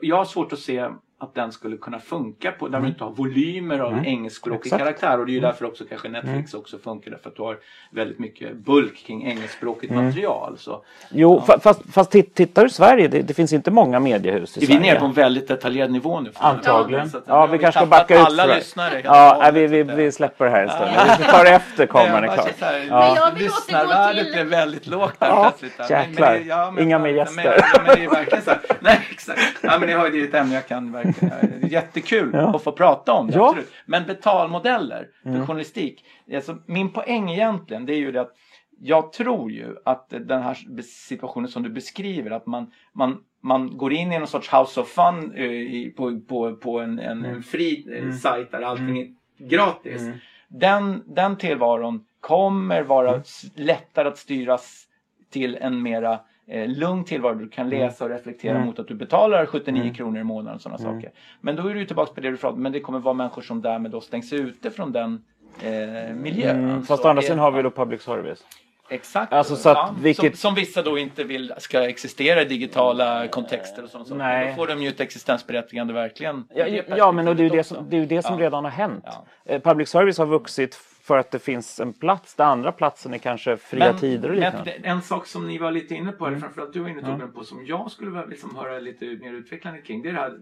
[0.00, 0.88] jag har svårt att se
[1.24, 2.82] att den skulle kunna funka på där mm.
[2.82, 4.04] du inte har volymer av mm.
[4.04, 4.84] engelskspråkig Exakt.
[4.84, 5.50] karaktär och det är ju mm.
[5.50, 6.60] därför också kanske Netflix mm.
[6.60, 7.58] också funkar därför att du har
[7.90, 10.04] väldigt mycket bulk kring engelskspråkigt mm.
[10.04, 10.58] material.
[10.58, 11.58] Så, jo, ja.
[11.62, 14.80] fast, fast tittar du i Sverige, det, det, finns inte många mediehus i är Sverige.
[14.80, 16.30] Vi är nere på en väldigt detaljerad nivå nu.
[16.34, 17.10] Antagligen.
[17.14, 19.00] Ja, ja vi kanske ska backa ut alla lyssnare.
[19.04, 20.90] Ja, vi, vi, vi släpper det här en stund.
[21.18, 22.48] Vi tar efter kameran är klar.
[22.88, 23.32] Ja.
[23.36, 25.90] Lyssnarvärdet blev väldigt lågt där ja, plötsligt.
[25.90, 27.62] Jäklar, ja, Inga mer gäster.
[27.74, 28.60] Men, men, det är verkligen så här.
[28.80, 29.40] Nej, exakt.
[29.62, 31.13] Ja, men det har ju ett ämne jag kan verkligen
[31.62, 32.56] jättekul ja.
[32.56, 33.34] att få prata om det.
[33.34, 33.48] Ja.
[33.48, 33.72] Absolut.
[33.86, 35.46] Men betalmodeller för mm.
[35.46, 36.04] journalistik.
[36.34, 38.32] Alltså, min poäng egentligen det är ju det att
[38.80, 43.92] jag tror ju att den här situationen som du beskriver att man, man, man går
[43.92, 47.34] in i någon sorts house of fun uh, på, på, på en, en, mm.
[47.36, 48.12] en fri uh, mm.
[48.12, 50.02] sajt där allting är gratis.
[50.02, 50.18] Mm.
[50.48, 53.22] Den, den tillvaron kommer vara mm.
[53.54, 54.86] lättare att styras
[55.30, 57.78] till en mera eh, lugn tillvaro du kan mm.
[57.78, 58.66] läsa och reflektera mm.
[58.66, 59.94] mot att du betalar 79 mm.
[59.94, 60.94] kronor i månaden och sådana mm.
[60.94, 61.12] saker.
[61.40, 63.62] Men då är du tillbaka på det du pratade men det kommer vara människor som
[63.62, 65.24] därmed då stängs ute från den
[65.62, 66.64] eh, miljön.
[66.64, 68.44] Mm, fast å andra sidan har vi då public service.
[68.90, 69.32] Exakt.
[69.32, 73.28] Alltså, så att ja, vilket- som, som vissa då inte vill ska existera i digitala
[73.28, 74.08] kontexter och sånt.
[74.08, 74.48] Så Nej.
[74.48, 76.44] Då får de ju ett existensberättigande verkligen.
[76.54, 78.70] Ja, ja men och det är ju det som, det, är det som redan har
[78.70, 79.04] hänt.
[79.44, 82.34] Eh, Public service har vuxit för att det finns en plats.
[82.34, 84.70] Den andra platsen är kanske fria Men- tider och men liknande.
[84.70, 84.82] Mm.
[84.82, 87.32] det- en sak som ni var lite inne på, eller framförallt du var inne Torbjörn,
[87.32, 90.02] på som jag skulle vilja liksom höra lite mer utvecklande kring.
[90.02, 90.38] Det är det här,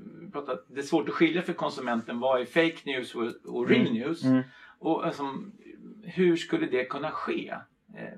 [0.68, 3.22] det är svårt att skilja för konsumenten vad är fake news och,
[3.55, 3.92] och real Mm.
[3.92, 4.22] news.
[4.79, 5.22] Och alltså,
[6.05, 7.55] hur skulle det kunna ske?
[7.98, 8.09] Eh,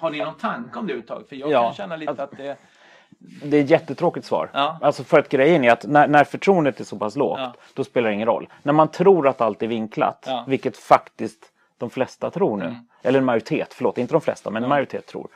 [0.00, 1.28] har ni någon tanke om det överhuvudtaget?
[1.28, 2.56] För jag Ja, kan känna lite att det...
[3.44, 4.50] Det är ett jättetråkigt svar.
[4.52, 4.78] Ja.
[4.82, 7.54] Alltså för att grejen är att när, när förtroendet är så pass lågt, Ja.
[7.74, 8.48] då spelar det ingen roll.
[8.62, 10.38] När man tror att allt är vinklat, Ja.
[10.38, 10.50] Mm.
[10.50, 14.68] vilket faktiskt de flesta tror nu, eller en majoritet, förlåt, inte de flesta, men en
[14.68, 15.28] majoritet tror,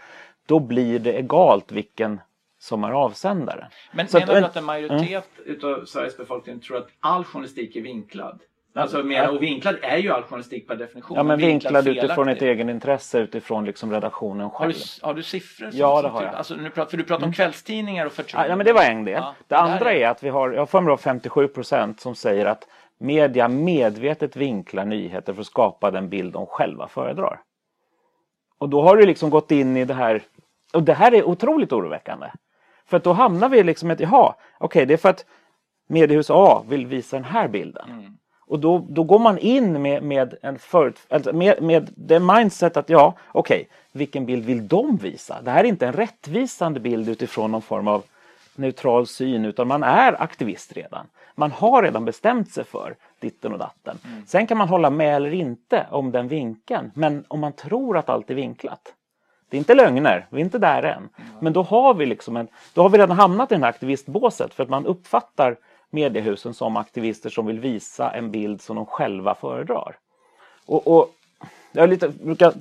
[0.47, 2.21] då blir det egalt vilken
[2.59, 3.69] som är avsändare.
[3.93, 7.77] Men Så menar du en- att en majoritet utav Sveriges befolkning tror att all journalistik
[7.77, 8.41] är vinklad?
[8.75, 11.17] Alltså, menar, och vinklad är ju all journalistik per definition.
[11.17, 12.37] Ja, men vinklad utifrån felaktig.
[12.37, 14.73] ett egenintresse, utifrån liksom redaktionen Har själv.
[15.01, 15.71] du, har du siffror?
[15.71, 16.29] som- Ja, det har typ- jag.
[16.29, 16.35] Mm.
[16.39, 18.49] Alltså, nu pratar, för du pratar om kvällstidningar och förtroende.
[18.49, 19.15] Ja, men det var en del.
[19.15, 21.49] Ja, det där andra är att vi har, jag har för mig det var 57
[21.49, 22.69] procent som säger att
[23.01, 27.41] media medvetet vinklar nyheter för att skapa den bild de själva föredrar.
[28.59, 30.23] Och då har du liksom gått in i det här,
[30.73, 32.27] och det här är otroligt oroväckande.
[32.87, 35.25] För att då hamnar vi liksom i att, jaha, okej det är för att
[35.89, 37.91] mediehus A vill visa den här bilden.
[37.91, 38.17] Mm.
[38.47, 42.77] Och då, då går man in med, med, en förut, alltså med, med det mindset
[42.77, 45.43] att ja, okej, vilken bild vill de visa?
[45.43, 48.03] Det här är inte en rättvisande bild utifrån någon form av
[48.61, 51.07] neutral syn utan man är aktivist redan.
[51.35, 53.99] Man har redan bestämt sig för ditten och datten.
[54.27, 56.91] Sen kan man hålla med eller inte om den vinkeln.
[56.95, 58.95] Men om man tror att allt är vinklat.
[59.49, 61.09] Det är inte lögner, vi är inte där än.
[61.41, 64.55] Men då har vi liksom en, då har vi redan hamnat i det här aktivistbåset
[64.55, 65.57] för att man uppfattar
[65.91, 69.97] mediehusen som aktivister som vill visa en bild som de själva föredrar.
[70.67, 71.11] Och, och
[71.73, 72.53] jag lite, brukar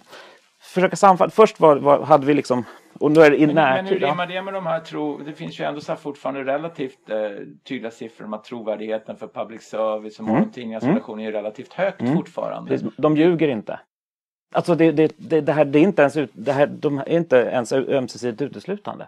[0.69, 1.31] försöka sammanfatta.
[1.31, 2.65] Först var, var, hade vi liksom,
[2.99, 4.01] och nu är det i Men, men hur närtid.
[4.01, 4.11] ja.
[4.11, 5.17] rimmar det med de här tro...
[5.17, 7.17] Det finns ju ändå så här fortfarande relativt eh,
[7.67, 12.13] tydliga siffror om att trovärdigheten för public service och morgontidningars redaktion är ju relativt högt
[12.13, 12.69] fortfarande.
[12.69, 13.79] Precis, De ljuger inte.
[14.53, 17.09] Alltså det, det, det, det här, det är inte ens, ut, det här, de är
[17.09, 19.07] inte ens ömsesidigt uteslutande.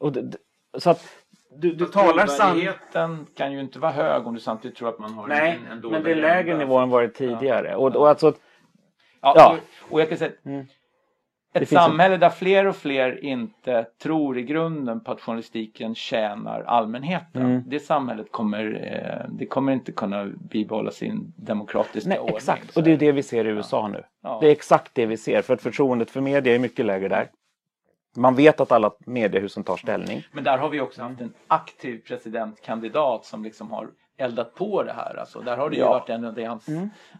[0.00, 0.38] Och det, det,
[0.78, 1.02] så att
[1.56, 2.26] du, du talar.
[2.26, 5.72] Trovärdigheten kan ju inte vara hög om du samtidigt tror att man har Nej, en,
[5.72, 7.74] en dold men det är lägre nivå än vad det tidigare.
[7.76, 8.32] Och, och alltså,
[9.22, 9.56] Ja, Ja.
[9.88, 10.60] Och, och jag kan säga Mm.
[11.54, 16.62] ett en- samhälle där fler och fler inte tror i grunden på att journalistiken tjänar
[16.62, 17.42] allmänheten.
[17.42, 17.62] Mm.
[17.66, 18.64] Det samhället kommer,
[19.26, 22.36] eh, det kommer inte kunna bibehålla sin demokratiska nej, ordning.
[22.36, 22.76] exakt.
[22.76, 24.02] Och det är det vi ser i USA nu.
[24.22, 24.38] Ja.
[24.40, 25.42] Det är exakt det vi ser.
[25.42, 27.28] För att förtroendet för media är mycket lägre där.
[28.16, 30.22] Man vet att alla mediehusen tar ställning.
[30.32, 33.88] Men där har vi också haft en aktiv presidentkandidat som liksom har
[34.22, 35.16] eldat på det här.
[35.20, 35.88] Alltså, där har det ju Ja.
[35.90, 36.66] varit en, är hans,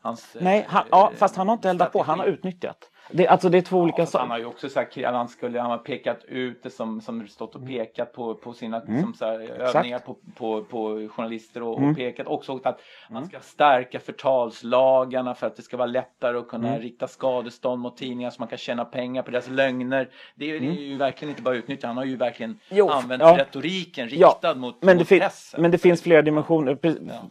[0.02, 2.02] hans Nej, eh, han, ja, fast han har inte eldat på.
[2.02, 2.90] Han har utnyttjat.
[3.10, 4.40] Det, alltså det är två olika Fast han har saker.
[4.40, 7.66] ju också sagt att han skulle han har pekat ut det som, som stått och
[7.66, 12.26] pekat på, på sina som så här, övningar på, på, på journalister och, och pekat
[12.26, 17.08] också att man ska stärka förtalslagarna för att det ska vara lättare att kunna rikta
[17.08, 20.08] skadestånd mot tidningar så man kan tjäna pengar på deras lögner.
[20.34, 23.22] Det är, det är ju verkligen inte bara utnyttja, han har ju verkligen Jo, använt
[23.22, 23.36] ja.
[23.38, 25.62] retoriken riktad mot, men mot pressen.
[25.62, 26.78] men det finns flera dimensioner.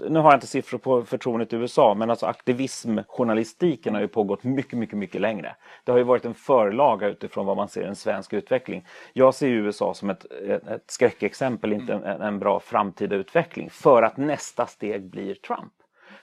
[0.09, 4.43] Nu har jag inte siffror på förtroendet i USA, men alltså aktivismjournalistiken har ju pågått
[4.43, 5.55] mycket, mycket, mycket längre.
[5.83, 8.85] Det har ju varit en förlaga utifrån vad man ser en svensk utveckling.
[9.13, 10.25] Jag ser USA som ett,
[10.67, 15.73] ett, skräckexempel, inte en, en bra framtida utveckling, för att nästa steg blir Trump.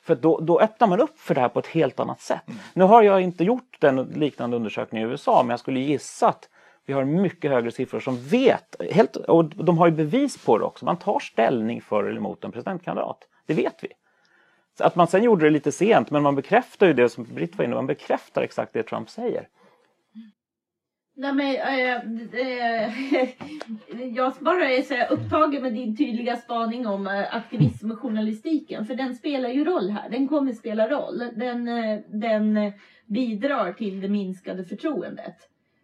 [0.02, 2.42] För då, då öppnar man upp för det här på ett helt annat sätt.
[2.74, 6.48] Nu har jag inte gjort den liknande undersökning i USA, men jag skulle gissa att
[6.86, 10.64] vi har mycket högre siffror som vet, helt, och de har ju bevis på det
[10.64, 13.18] också, man tar ställning för eller emot en presidentkandidat.
[13.46, 13.88] Det vet vi.
[14.80, 17.64] Att man sen gjorde det lite sent, men man bekräftar ju det som Britt var
[17.64, 19.48] inne på, man bekräftar exakt det Trump säger.
[21.20, 21.94] Nej, men, äh,
[22.40, 23.28] äh,
[24.16, 28.86] jag bara är så här upptagen med din tydliga spaning om eh, aktivism och journalistiken.
[28.86, 30.10] För den spelar ju roll här.
[30.10, 31.18] Den kommer spela roll.
[31.36, 31.64] Den,
[32.20, 32.72] den
[33.06, 35.36] bidrar till det minskade förtroendet.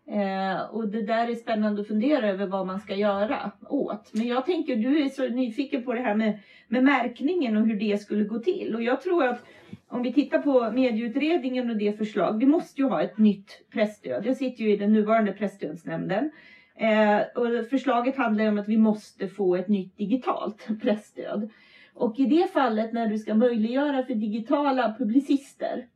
[0.07, 4.11] Eh, och det där är spännande att fundera över vad man ska göra åt.
[4.13, 6.39] Men jag tänker, du är så nyfiken på det här med,
[6.69, 8.75] med märkningen och hur det skulle gå till.
[8.75, 9.45] Och jag tror att
[9.89, 14.27] om vi tittar på medieutredningen och det förslag, vi måste ju ha ett nytt pressstöd.
[14.27, 16.31] Jag sitter ju i den nuvarande pressstödsnämnden.
[16.77, 21.51] Eh, och förslaget handlar om att vi måste få ett nytt digitalt pressstöd.
[21.95, 25.87] Och i det fallet när du ska möjliggöra för digitala publicister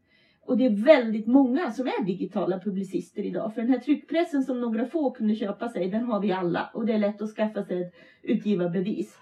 [0.48, 3.54] och det är väldigt många som är digitala publicister idag.
[3.54, 6.70] För den här tryckpressen som några få kunde köpa sig, den har vi alla.
[6.74, 9.18] Och det är lätt att skaffa sig ett utgivarbevis.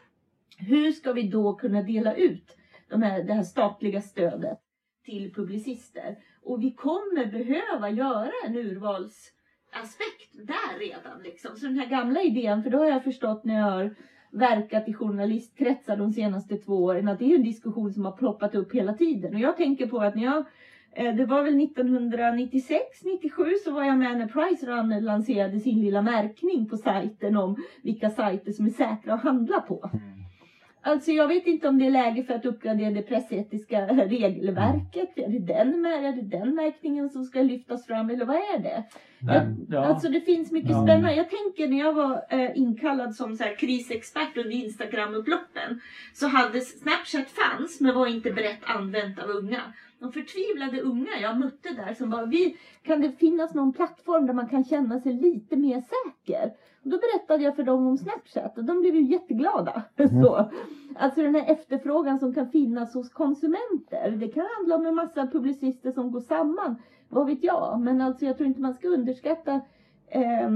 [0.58, 2.56] Hur ska vi då kunna dela ut
[2.88, 4.58] de här, det här statliga stödet
[5.04, 6.16] till publicister?
[6.42, 11.22] Och vi kommer behöva göra en urvalsaspekt där redan.
[11.22, 11.56] Liksom.
[11.56, 13.94] Så den här gamla idén, för då har jag förstått när jag har
[14.30, 18.54] verkat i journalistkretsar de senaste två åren att det är en diskussion som har ploppat
[18.54, 19.34] upp hela tiden.
[19.34, 20.44] Och jag tänker på att när jag
[20.96, 26.68] det var väl 1996, 97 så var jag med när Pricerunner lanserade sin lilla märkning
[26.68, 29.90] på sajten om vilka sajter som är säkra att handla på.
[29.94, 30.16] Mm.
[30.82, 35.18] Alltså jag vet inte om det är läge för att uppgradera det pressetiska regelverket.
[35.18, 38.84] Är det den, är det den märkningen som ska lyftas fram eller vad är det?
[39.18, 39.84] Jag, Ja.
[39.84, 40.82] Alltså det finns mycket Ja.
[40.82, 41.14] spännande.
[41.14, 45.80] Jag tänker när jag var eh, inkallad som så här, krisexpert under Instagram-upploppen
[46.14, 49.60] så hade Snapchat fanns men var inte brett använt av unga.
[49.98, 54.34] De förtvivlade unga jag mötte där som bara, vi, kan det finnas någon plattform där
[54.34, 56.52] man kan känna sig lite mer säker?
[56.82, 59.82] Och då berättade jag för dem om Snapchat och de blev ju jätteglada.
[60.22, 60.50] Så.
[60.96, 64.10] Alltså den här efterfrågan som kan finnas hos konsumenter.
[64.10, 66.76] Det kan handla om en massa publicister som går samman.
[67.08, 67.80] Vad vet jag?
[67.80, 69.60] Men alltså jag tror inte man ska underskatta
[70.08, 70.50] eh,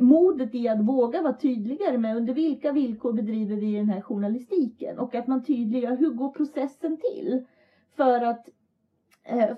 [0.00, 4.98] modet i att våga vara tydligare med under vilka villkor bedriver vi den här journalistiken
[4.98, 7.44] och att man tydliggör hur går processen till
[7.96, 8.48] för att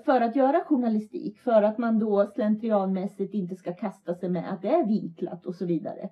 [0.05, 4.61] för att göra journalistik, för att man då slentrianmässigt inte ska kasta sig med att
[4.61, 6.09] det är vinklat och så vidare.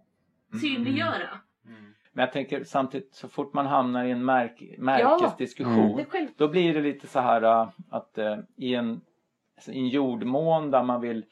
[0.61, 1.29] Synliggöra.
[2.19, 5.99] Men jag tänker samtidigt så fort man hamnar i en märk, märkesdiskussion Mm.
[5.99, 6.27] Är själv...
[6.37, 9.01] Då blir det lite så här äh, att äh, i, en,
[9.55, 11.25] alltså, i en jordmån där man vill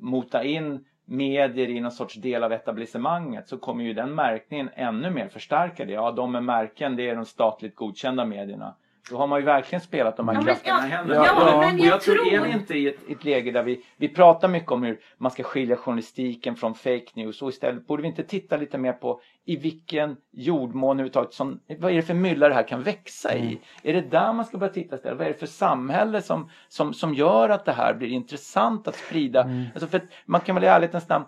[0.00, 5.10] mota in medier i någon sorts del av etablissemanget så kommer ju den märkningen ännu
[5.10, 5.92] mer förstärka det.
[5.92, 8.74] Ja, de med märken det är de statligt godkända medierna.
[9.10, 11.26] Då har man ju verkligen spelat de här Ja, krafterna i ja, händerna.
[11.26, 13.84] ja, och, men jag jag tror, tror- är inte i ett, ett läge där vi,
[13.96, 18.02] vi pratar mycket om hur man ska skilja journalistiken från fake news och istället borde
[18.02, 22.14] vi inte titta lite mer på i vilken jordmån överhuvudtaget som, vad är det för
[22.14, 23.60] mylla det här kan växa i?
[23.82, 25.18] Är det där man ska börja titta istället?
[25.18, 28.96] Vad är det för samhälle som, som, som gör att det här blir intressant att
[28.96, 29.50] sprida?
[29.74, 31.24] Alltså för att man kan väl i ärlighetens namn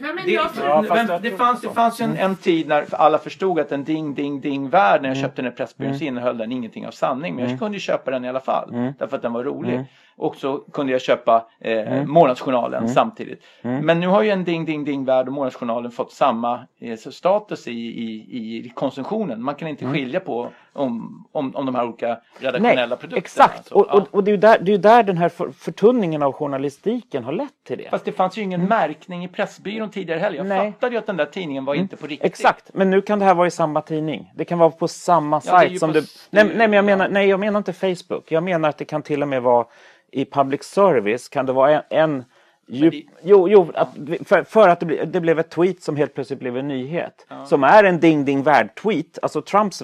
[0.00, 2.16] Men det, jag tror- Ja, fast men jag det tror fanns, det fanns ju en,
[2.16, 5.50] en tid när alla förstod att en ding ding ding värld när jag köpte den
[5.50, 7.34] här Pressbyrån så innehöll den ingenting av sanning.
[7.34, 9.84] Men jag kunde ju köpa den i alla fall därför att den var rolig.
[10.16, 13.42] Och så kunde jag köpa eh, Månadsjournalen samtidigt.
[13.62, 17.68] Men nu har ju en ding ding ding värld och Månadsjournalen fått samma eh, status
[17.68, 19.42] i, i, i konsumtionen.
[19.42, 23.16] Man kan inte skilja på om, om, om de här olika redaktionella Nej, produkterna.
[23.18, 23.66] exakt.
[23.66, 23.94] Så, Och, ja.
[23.94, 26.32] och, och det är ju där, det är ju där den här för, förtunningen av
[26.32, 27.88] journalistiken har lett till det.
[27.90, 30.36] Fast det fanns ju ingen märkning i Pressbyrån tidigare heller.
[30.36, 30.58] Jag Nej.
[30.60, 30.72] Mm.
[30.72, 32.26] fattade ju att den där tidningen var inte på riktigt.
[32.26, 34.32] Exakt, men nu kan det här vara i samma tidning.
[34.34, 36.00] Det kan vara på samma Ja, sajt som du...
[36.30, 38.32] Nej, nej, men jag menar, nej, jag menar inte Facebook.
[38.32, 39.66] Jag menar att det kan till och med vara
[40.12, 41.82] i public service kan det vara en...
[41.90, 42.24] en
[42.68, 43.88] djup, det- jo, jo att,
[44.24, 47.26] för, för att det, ble, det blev ett tweet som helt plötsligt blev en nyhet.
[47.46, 49.18] Som är en ding ding värd tweet.
[49.22, 49.82] Alltså Trumps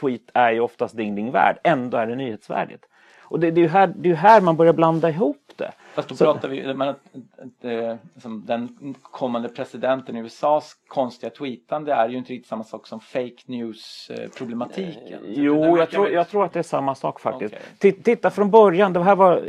[0.00, 1.58] tweet är ju oftast ding ding värd.
[1.64, 2.84] Ändå är det nyhetsvärdigt.
[3.20, 5.72] Och det, det är ju här, det är här man börjar blanda ihop det.
[5.94, 7.00] Fast då Så- pratar vi men att,
[7.38, 12.64] att, eh, som den kommande presidenten i USAs konstiga tweetande är ju inte riktigt samma
[12.64, 15.20] sak som fake news eh, problematiken.
[15.26, 17.54] Jo, jag tror, jag tror att det är samma sak faktiskt.
[17.80, 19.48] Ti- Titta från början, det här var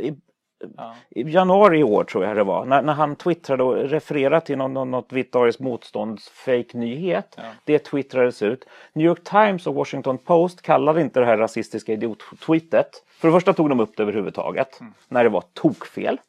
[0.76, 0.94] Ja.
[1.10, 4.58] i januari i år tror jag det var, när, när han twittrade och refererade till
[4.58, 6.30] någon, någon, något Vitt motstånds
[6.72, 7.34] nyhet.
[7.36, 7.42] Ja.
[7.64, 8.64] Det twittrades ut.
[8.92, 13.02] New York Times och Washington Post kallade inte det här rasistiska idiot-tweetet.
[13.08, 16.20] För det första tog de upp det överhuvudtaget, när det var tokfel.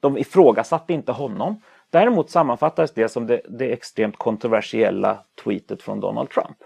[0.00, 1.60] De ifrågasatte inte honom.
[1.90, 6.56] Däremot sammanfattades det som det, det extremt kontroversiella tweetet från Donald Trump.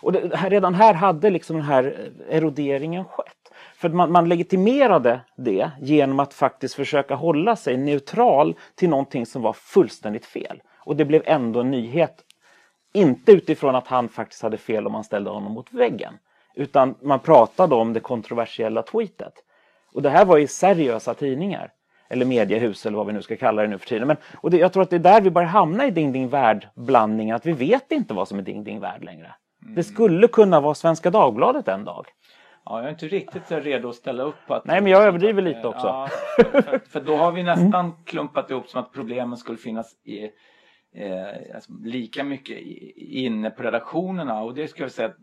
[0.00, 3.43] Och det, här, redan här hade liksom den här eroderingen skett.
[3.76, 9.42] För man, man legitimerade det genom att faktiskt försöka hålla sig neutral till någonting som
[9.42, 10.62] var fullständigt fel.
[10.78, 12.24] Och det blev ändå en nyhet.
[12.92, 16.14] Inte utifrån att han faktiskt hade fel om man ställde honom mot väggen.
[16.54, 19.32] Utan man pratade om det kontroversiella tweetet.
[19.92, 21.70] Och det här var i seriösa tidningar.
[22.08, 24.08] Eller mediehus eller vad vi nu ska kalla det nu för tiden.
[24.08, 26.28] Men, och det, jag tror att det är där vi börjar hamna i ding ding
[26.28, 27.36] värld blandningen.
[27.36, 29.34] Att vi vet inte vad som är ding ding värld längre.
[29.60, 32.06] Det skulle kunna vara Svenska Dagbladet en dag.
[32.66, 34.64] Ja, jag är inte riktigt så redo att ställa upp på att...
[34.64, 35.86] Nej, men jag överdriver lite också.
[35.86, 39.92] Ja, för, för, för då har vi nästan klumpat ihop som att problemen skulle finnas
[40.04, 42.58] i, eh, alltså, lika mycket
[42.96, 45.16] inne på redaktionerna och det skulle jag säga att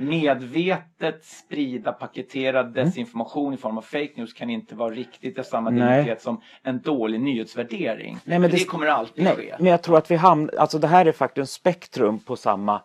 [0.00, 5.70] medvetet sprida paketerad desinformation i form av fake news kan inte vara riktigt av samma
[5.70, 8.18] dignitet som en dålig nyhetsvärdering.
[8.24, 9.54] Nej, men det, det- kommer alltid Nej, ske.
[9.58, 12.80] men jag tror att vi hamnar, alltså det här är faktiskt spektrum på samma,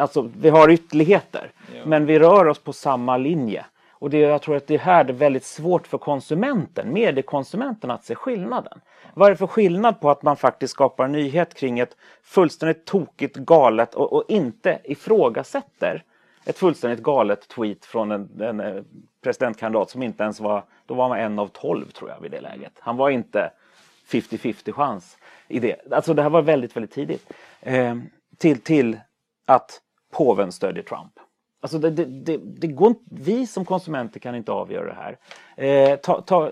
[0.00, 1.82] alltså vi har ytterligheter, Ja.
[1.86, 3.64] men vi rör oss på samma linje.
[3.90, 8.14] Och det, jag tror att det här är väldigt svårt för konsumenten, mediekonsumenten att se
[8.14, 8.80] skillnaden.
[9.14, 13.36] Vad är det för skillnad på att man faktiskt skapar nyhet kring ett fullständigt tokigt
[13.36, 16.04] galet och, och inte ifrågasätter
[16.44, 18.82] ett fullständigt galet tweet från en, en eh,
[19.22, 22.40] presidentkandidat som inte ens var, då var man en av tolv tror jag vid det
[22.40, 22.72] läget.
[22.78, 23.50] Han var inte
[24.10, 25.92] 50-50 chans i det.
[25.92, 27.32] Alltså det här var väldigt, väldigt tidigt.
[27.60, 27.96] Eh,
[28.38, 29.00] till, till
[29.46, 29.80] att
[30.10, 31.12] påven stödjer Trump.
[31.60, 35.18] Alltså det, det, det, det går vi som konsumenter kan inte avgöra det här.
[35.66, 36.50] Eh, ta, ta,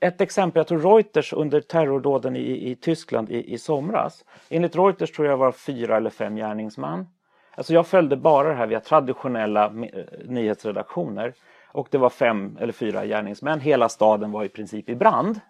[0.00, 4.24] ett exempel, jag tror Reuters under terrordåden i, i Tyskland i, i somras.
[4.48, 7.06] Enligt Reuters tror jag var fyra eller fem gärningsman.
[7.54, 11.34] Alltså jag följde bara det här via traditionella eh, nyhetsredaktioner.
[11.68, 13.60] Och det var fem eller fyra gärningsmän.
[13.60, 15.40] Hela staden var i princip i brand.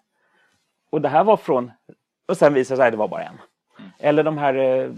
[0.90, 1.70] Och det här var från...
[2.28, 3.38] Och sen visade det sig att det var bara en.
[3.98, 4.90] Eller de här eh,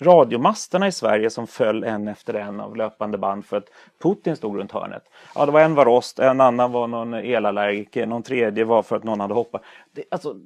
[0.00, 3.70] radiomasterna i Sverige som föll en efter en av löpande band för att
[4.02, 5.02] Putin stod runt hörnet.
[5.34, 8.96] Ja, det var en var rost, en annan var någon elallergiker, någon tredje var för
[8.96, 9.62] att någon hade hoppat.
[9.92, 10.36] Det, alltså,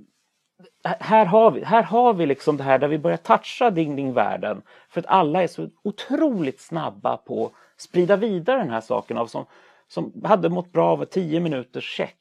[0.85, 4.13] här har vi, här har vi liksom det här där vi börjar toucha ding ding
[4.13, 9.19] världen för att alla är så otroligt snabba på att sprida vidare den här saken
[9.19, 9.47] av som,
[9.89, 12.17] som hade mått bra av 10 minuters check.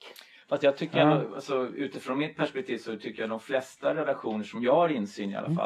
[0.49, 4.63] Fast jag tycker ändå, alltså, utifrån mitt perspektiv så tycker jag de flesta relationer som
[4.63, 5.59] jag har insyn i alla mm.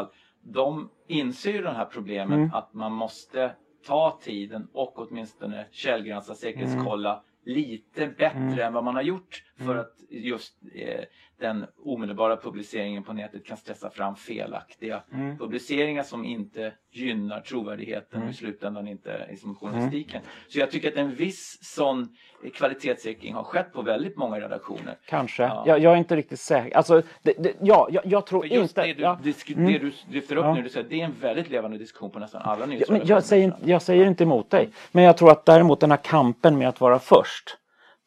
[0.54, 2.54] De inser ju de här problemen mm.
[2.54, 7.24] att man måste ta tiden och åtminstone källgranska, säkerhetskolla mm.
[7.44, 8.60] lite bättre mm.
[8.60, 9.80] än vad man har gjort för mm.
[9.80, 11.04] att just eh,
[11.40, 15.38] den omedelbara publiceringen på nätet kan stressa fram felaktiga mm.
[15.38, 18.28] publiceringar som inte gynnar trovärdigheten mm.
[18.28, 19.28] och i slutändan inte
[19.60, 20.22] journalistiken.
[20.22, 20.30] Mm.
[20.48, 22.16] Så jag tycker att en viss sån
[22.54, 24.98] kvalitetssäkring har skett på väldigt många redaktioner.
[25.06, 25.44] Kanske.
[25.44, 25.64] Ja.
[25.68, 26.78] Jag, jag, är inte riktigt säker.
[26.78, 28.88] Alltså, det, det, ja, jag, jag tror just inte...
[28.88, 29.20] Det du, ja.
[29.24, 29.74] disk, det mm.
[29.74, 30.54] du lyfter upp ja.
[30.54, 33.16] nu, du säger, det är en väldigt levande diskussion på nästan alla nyhetsredaktioner.
[33.16, 34.70] Jag, säger, jag säger inte emot dig.
[34.92, 37.58] Men jag tror att däremot den här kampen med att vara först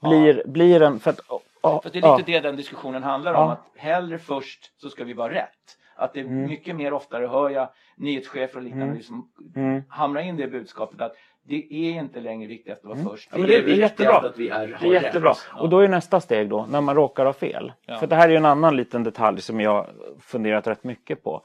[0.02, 1.00] blir, blir en...
[1.00, 1.20] För att,
[1.62, 2.40] Ja, för det är lite ja.
[2.40, 3.50] det den diskussionen handlar om.
[3.50, 5.76] Att hellre först så ska vi vara rätt.
[5.96, 6.46] Att det är mm.
[6.46, 8.96] mycket mer oftare hör jag nyhetschefer och liknande mm.
[8.96, 9.82] liksom mm.
[9.88, 13.10] hamra in det budskapet att det är inte längre viktigast att vara mm.
[13.10, 13.30] först.
[13.30, 14.18] Det, ja, det, är, det är jättebra.
[14.18, 15.34] att vi är, det är jättebra.
[15.54, 15.60] Ja.
[15.60, 17.72] Och då är nästa steg då när man råkar ha fel.
[17.86, 17.98] Ja.
[17.98, 19.86] För det här är en annan liten detalj som jag
[20.20, 21.42] funderat rätt mycket på.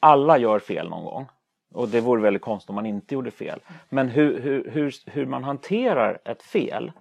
[0.00, 1.26] Alla gör fel någon gång.
[1.74, 3.60] Och det vore väldigt konstigt om man inte gjorde fel.
[3.88, 6.92] Men hur, hur, hur, hur man hanterar ett fel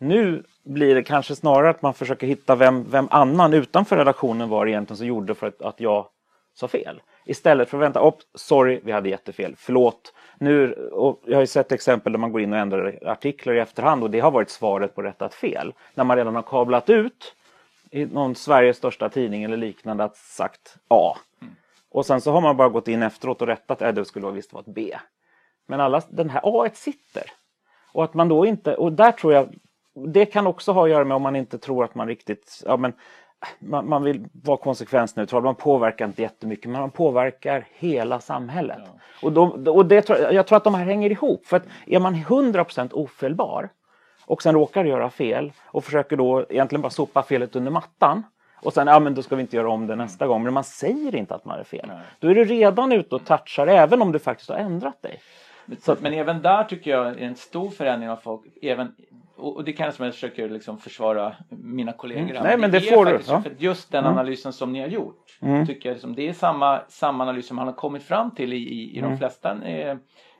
[0.00, 4.64] nu blir det kanske snarare att man försöker hitta vem, vem annan utanför redaktionen var
[4.64, 6.06] det egentligen som gjorde för att, att jag
[6.54, 7.02] sa fel.
[7.24, 10.14] Istället för att vänta, upp, sorry, vi hade jättefel, förlåt.
[10.38, 13.58] Nu, och jag har ju sett exempel där man går in och ändrar artiklar i
[13.58, 15.72] efterhand och det har varit svaret på rättat fel.
[15.94, 17.34] När man redan har kablat ut
[17.90, 21.16] i någon Sveriges största tidning eller liknande att sagt A.
[21.42, 21.54] Mm.
[21.90, 24.52] Och sen så har man bara gått in efteråt och rättat, äh, det skulle visst
[24.52, 24.96] vara ett B.
[25.66, 27.22] Men alla, den här A sitter.
[27.92, 29.54] Och att man då inte, och där tror jag
[30.06, 32.76] det kan också ha att göra med om man inte tror att man riktigt, ja
[32.76, 32.92] men
[33.58, 38.78] man, man vill vara konsekvensneutral, man påverkar inte jättemycket men man påverkar hela samhället.
[38.84, 39.00] Ja.
[39.22, 42.14] Och, då, och det, jag tror att de här hänger ihop för att är man
[42.14, 43.68] 100% ofelbar
[44.26, 48.22] och sen råkar göra fel och försöker då egentligen bara sopa felet under mattan
[48.62, 50.42] och sen, ja men då ska vi inte göra om det nästa gång.
[50.42, 51.84] Men man säger inte att man är fel.
[51.88, 51.98] Nej.
[52.18, 55.20] Då är du redan ute och touchar även om du faktiskt har ändrat dig.
[55.80, 58.94] Så, men även där tycker jag är en stor förändring av folk, även
[59.40, 62.42] och det kanske som jag försöker liksom försvara mina kollegor mm.
[62.42, 63.20] Nej, men det, det får du.
[63.28, 63.42] Ja.
[63.42, 64.12] För just den mm.
[64.12, 65.66] analysen som ni har gjort mm.
[65.66, 68.56] tycker jag liksom, det är samma, samma analys som man har kommit fram till i,
[68.56, 69.18] i, i de mm.
[69.18, 69.96] flesta eh,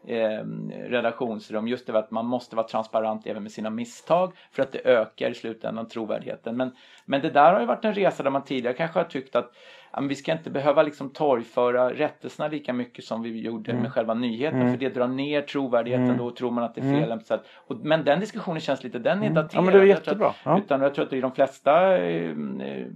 [0.07, 0.45] eh,
[0.89, 1.69] redaktionsrum.
[1.69, 5.31] Just det att man måste vara transparent även med sina misstag för att det ökar
[5.31, 6.57] i slutändan trovärdigheten.
[6.57, 6.71] Men,
[7.05, 9.53] men det där har ju varit en resa där man tidigare kanske har tyckt att
[9.93, 13.82] ja, vi ska inte behöva liksom torgföra rättelserna lika mycket som vi gjorde mm.
[13.82, 14.72] med själva nyheten mm.
[14.72, 16.18] för det drar ner trovärdigheten mm.
[16.18, 17.01] då tror man att det är mm.
[17.01, 17.12] fel.
[17.12, 17.45] Mm.
[17.55, 19.34] Och, men den diskussionen känns lite, den är mm.
[19.34, 19.51] daterad.
[19.55, 20.34] Ja men det är jättebra.
[20.43, 22.30] Att, utan jag tror att i de flesta eh,
[22.61, 22.86] eh,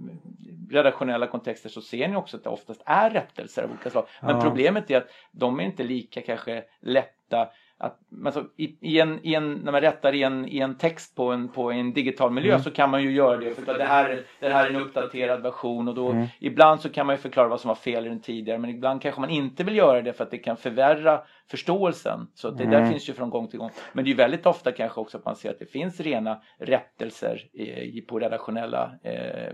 [0.69, 4.05] redaktionella kontexter så ser ni också att det oftast är rättelser av olika slag.
[4.21, 4.41] Men ja.
[4.41, 7.47] problemet är att de är inte lika kanske lätta
[7.77, 11.15] att, alltså, i, i, en, i en, när man rättar i en, i en text
[11.15, 12.63] på en, på en digital miljö mm.
[12.63, 15.41] så kan man ju göra det för att det här, det här är en uppdaterad
[15.41, 16.27] version och då mm.
[16.39, 19.01] ibland så kan man ju förklara vad som var fel i den tidigare men ibland
[19.01, 22.27] kanske man inte vill göra det för att det kan förvärra förståelsen.
[22.33, 22.71] Så det mm.
[22.71, 23.69] där finns ju från gång till gång.
[23.93, 27.55] Men det är väldigt ofta kanske också att man ser att det finns rena rättelser
[27.55, 29.53] i, på redaktionella eh,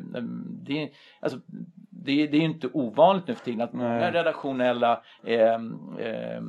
[0.65, 1.39] det, alltså,
[2.04, 6.41] det, det är inte ovanligt nu för tiden att många redaktionella eh, eh,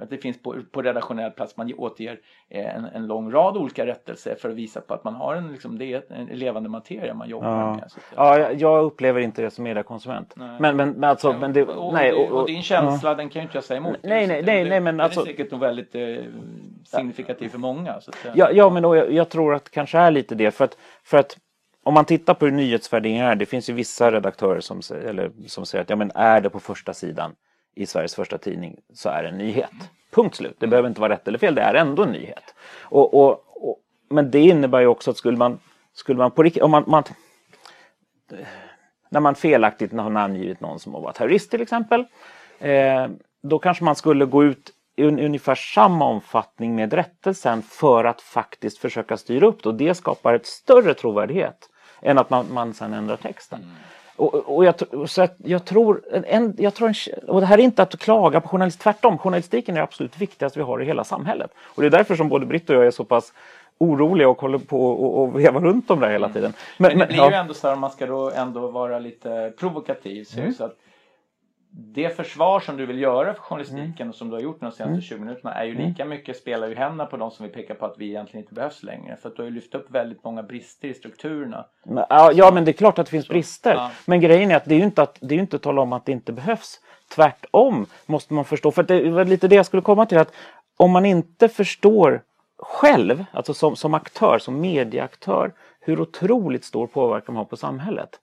[0.00, 4.34] att det finns på, på redaktionell plats man återger en, en lång rad olika rättelser
[4.40, 7.28] för att visa på att man har en, liksom, det är en levande materia man
[7.28, 7.74] jobbar ja.
[7.74, 7.90] med.
[7.90, 10.36] Så ja, jag upplever inte det som mediekonsument.
[10.36, 13.14] Men, men, men alltså, men det, och, nej, och, och, din känsla ja.
[13.14, 13.96] den kan ju inte jag säga emot.
[14.02, 15.20] Nej, nej, nej, nej men alltså.
[15.20, 16.02] Den är säkert nog väldigt eh,
[16.84, 18.00] signifikativ för många.
[18.00, 20.64] Så att, ja, ja, men jag, jag tror att det kanske är lite det för
[20.64, 21.36] att, för att
[21.88, 25.66] om man tittar på hur nyhetsvärderingen är, det finns ju vissa redaktörer som, eller, som
[25.66, 27.34] säger att ja, men är det på första sidan
[27.74, 29.70] i Sveriges första tidning så är det en nyhet.
[30.10, 30.56] Punkt slut.
[30.58, 32.54] Det behöver inte vara rätt eller fel, det är ändå en nyhet.
[32.80, 33.30] Och, och,
[33.68, 33.78] och
[34.10, 35.58] men det innebär ju också att skulle man,
[35.92, 37.04] skulle man på riktigt, om man, man
[39.08, 42.04] när man felaktigt har namngivit någon som har varit terrorist till exempel.
[42.58, 43.06] Eh,
[43.42, 48.78] då kanske man skulle gå ut i ungefär samma omfattning med rättelsen för att faktiskt
[48.78, 51.68] försöka styra upp det och det skapar ett större trovärdighet
[52.02, 53.58] än att man, man sen ändrar texten.
[53.58, 53.74] Mm.
[54.16, 54.74] Och, och jag,
[55.08, 56.94] så att jag tror, en, jag tror en,
[57.28, 59.18] och det här är inte att klaga på journalistik, tvärtom.
[59.18, 61.50] Journalistiken är det absolut viktigaste vi har i hela samhället.
[61.60, 63.32] Och det är därför som både Britt och jag är så pass
[63.78, 66.52] oroliga och håller på och, och vevar runt om det hela tiden.
[66.78, 67.30] Men, men det blir ja.
[67.30, 70.24] ju ändå så här om man ska då ändå vara lite provokativ.
[70.24, 70.54] Så, mm.
[70.54, 70.76] så att
[71.80, 74.08] det försvar som du vill göra för journalistiken mm.
[74.08, 75.00] och som du har gjort de senaste mm.
[75.00, 75.88] 20 minuterna är ju mm.
[75.88, 78.54] lika mycket spelar ju händerna på de som vill peka på att vi egentligen inte
[78.54, 79.16] behövs längre.
[79.16, 81.66] För att du har ju lyft upp väldigt många brister i strukturerna.
[81.84, 83.74] Ja, ja men det är klart att det finns så, brister.
[83.74, 83.90] Ja.
[84.06, 85.92] Men grejen är att det är ju inte att, det är inte att tala om
[85.92, 86.80] att det inte behövs.
[87.14, 90.32] Tvärtom måste man förstå, för det var lite det jag skulle komma till att
[90.76, 92.22] om man inte förstår
[92.58, 98.20] själv, alltså som, som aktör, som medieaktör, hur otroligt stor påverkan man har på samhället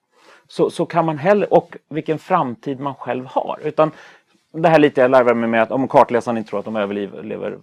[0.47, 3.59] så, så kan man heller, och vilken framtid man själv har.
[3.63, 3.91] Utan
[4.51, 7.51] det här lite jag larvar mig med att om kartläsaren inte tror att de överlever
[7.51, 7.59] eh,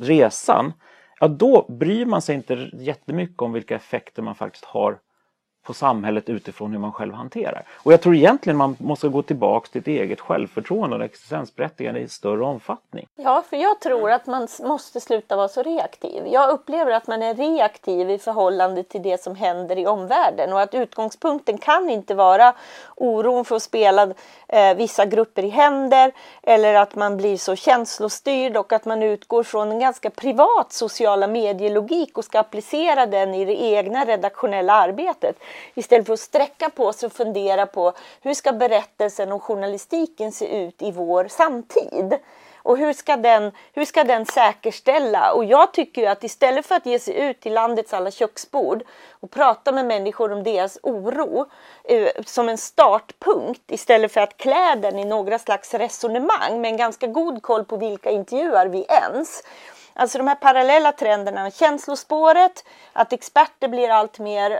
[0.00, 0.72] resan,
[1.20, 4.98] ja då bryr man sig inte jättemycket om vilka effekter man faktiskt har
[5.62, 7.64] på samhället utifrån hur man själv hanterar.
[7.72, 12.08] Och jag tror egentligen man måste gå tillbaks till ett eget självförtroende och existensberättigande i
[12.08, 13.06] större omfattning.
[13.16, 16.26] Ja, för jag tror att man måste sluta vara så reaktiv.
[16.26, 20.60] Jag upplever att man är reaktiv i förhållande till det som händer i omvärlden och
[20.60, 22.54] att utgångspunkten kan inte vara
[22.96, 24.02] oron för att spela
[24.48, 29.42] eh, vissa grupper i händer eller att man blir så känslostyrd och att man utgår
[29.42, 35.36] från en ganska privat sociala medielogik och ska applicera den i det egna redaktionella arbetet.
[35.74, 40.64] Istället för att sträcka på sig och fundera på hur ska berättelsen och journalistiken se
[40.64, 42.18] ut i vår samtid?
[42.62, 45.32] Och hur ska, den, hur ska den säkerställa?
[45.32, 48.82] Och jag tycker ju att istället för att ge sig ut till landets alla köksbord
[49.10, 51.46] och prata med människor om deras oro
[51.84, 56.76] eh, som en startpunkt istället för att klä den i några slags resonemang med en
[56.76, 59.42] ganska god koll på vilka intervjuar vi ens
[59.92, 64.50] Alltså de här parallella trenderna, känslospåret, att experter blir allt mer,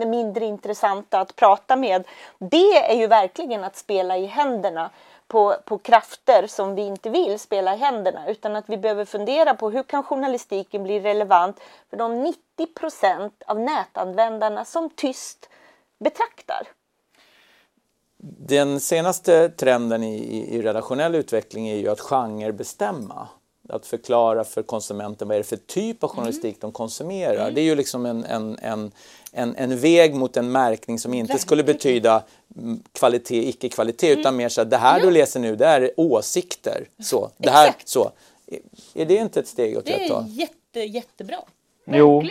[0.00, 2.04] eh, mindre intressanta att prata med.
[2.38, 4.90] Det är ju verkligen att spela i händerna
[5.30, 9.54] på, på krafter som vi inte vill spela i händerna utan att vi behöver fundera
[9.54, 11.60] på hur kan journalistiken bli relevant
[11.90, 12.38] för de 90
[12.80, 15.48] procent av nätanvändarna som tyst
[16.04, 16.68] betraktar.
[18.22, 23.28] Den senaste trenden i, i redaktionell utveckling är ju att genre bestämma
[23.70, 26.58] att förklara för konsumenten vad är det för typ av journalistik mm.
[26.60, 27.42] de konsumerar.
[27.42, 27.54] Mm.
[27.54, 28.92] Det är ju liksom en, en, en,
[29.32, 32.22] en, en väg mot en märkning som inte skulle betyda
[32.92, 34.20] kvalitet, icke-kvalitet, mm.
[34.20, 35.04] utan mer så att det här ja.
[35.04, 36.88] du läser nu, det är åsikter.
[37.02, 38.10] Så, det här, så.
[38.94, 40.24] Är det inte ett steg åt rätt håll?
[40.24, 41.36] Det är jätte, jättebra.
[41.84, 42.22] Jo,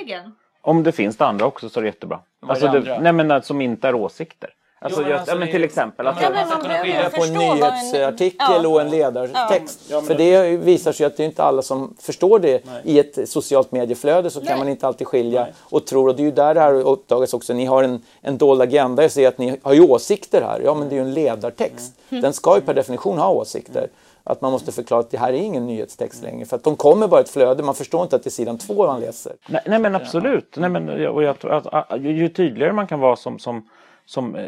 [0.61, 2.19] om det finns det andra också så är det jättebra.
[2.41, 4.49] Alltså det, nej men som inte är åsikter.
[4.81, 6.07] Alltså, jo, alltså, ja, men till exempel.
[6.07, 8.65] Alltså, ja, man ska kunna skilja på en nyhetsartikel en...
[8.65, 9.79] och en ledartext.
[9.89, 10.01] Ja.
[10.01, 12.81] För det visar sig att det är inte alla som förstår det Nej.
[12.83, 14.47] i ett socialt medieflöde så Nej.
[14.47, 15.53] kan man inte alltid skilja Nej.
[15.59, 16.07] och tror.
[16.07, 17.53] Och det är ju där det här uppdagas också.
[17.53, 19.01] Ni har en, en dold agenda.
[19.01, 20.61] Jag ser att ni har ju åsikter här.
[20.65, 21.93] Ja, men det är ju en ledartext.
[22.09, 22.21] Mm.
[22.21, 23.87] Den ska ju per definition ha åsikter
[24.23, 26.45] att man måste förklara att det här är ingen nyhetstext längre.
[26.45, 28.87] För att de kommer bara ett flöde, man förstår inte att det är sidan två
[28.87, 29.33] man läser.
[29.49, 30.55] Nej, nej men absolut.
[30.57, 33.69] Nej, men, och jag, att, ju tydligare man kan vara som, som
[34.09, 34.47] som eh,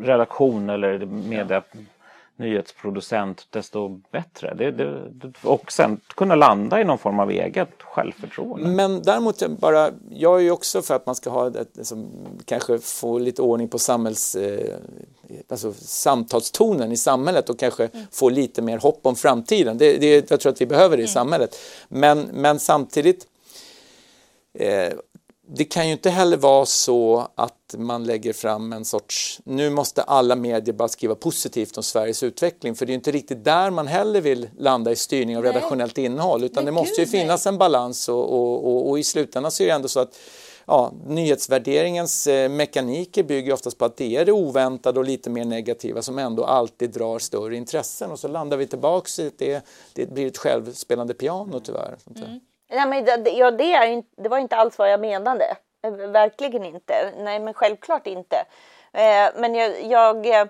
[0.00, 1.62] redaktion eller media
[2.36, 4.54] nyhetsproducent desto bättre.
[4.54, 8.68] Det, det, och sen kunna landa i någon form av eget självförtroende.
[8.68, 12.10] Men däremot bara, jag är ju också för att man ska ha ett, liksom,
[12.44, 14.74] kanske få lite ordning på samhälls, eh,
[15.48, 18.06] alltså, samtalstonen i samhället och kanske mm.
[18.10, 19.78] få lite mer hopp om framtiden.
[19.78, 21.14] Det, det, jag tror att vi behöver det i mm.
[21.14, 21.56] samhället.
[21.88, 23.26] Men, men samtidigt
[24.58, 24.92] eh,
[25.48, 30.02] det kan ju inte heller vara så att man lägger fram en sorts, nu måste
[30.02, 33.86] alla medier bara skriva positivt om Sveriges utveckling för det är inte riktigt där man
[33.86, 37.58] heller vill landa i styrning av redaktionellt innehåll utan Men det måste ju finnas en
[37.58, 40.18] balans och, och, och, och, i slutändan så är det ändå så att
[40.66, 45.44] ja, nyhetsvärderingens eh, mekaniker bygger oftast på att det är det oväntade och lite mer
[45.44, 49.66] negativa som ändå alltid drar större intressen och så landar vi tillbaks i att det,
[49.94, 51.96] det blir ett självspelande piano tyvärr.
[52.16, 52.40] Mm.
[52.72, 55.56] Nej, men det, ja, det, är inte, det var inte alls vad jag menade.
[56.08, 57.12] Verkligen inte.
[57.16, 58.36] Nej, men självklart inte.
[58.92, 60.46] Eh, men jag, jag, eh,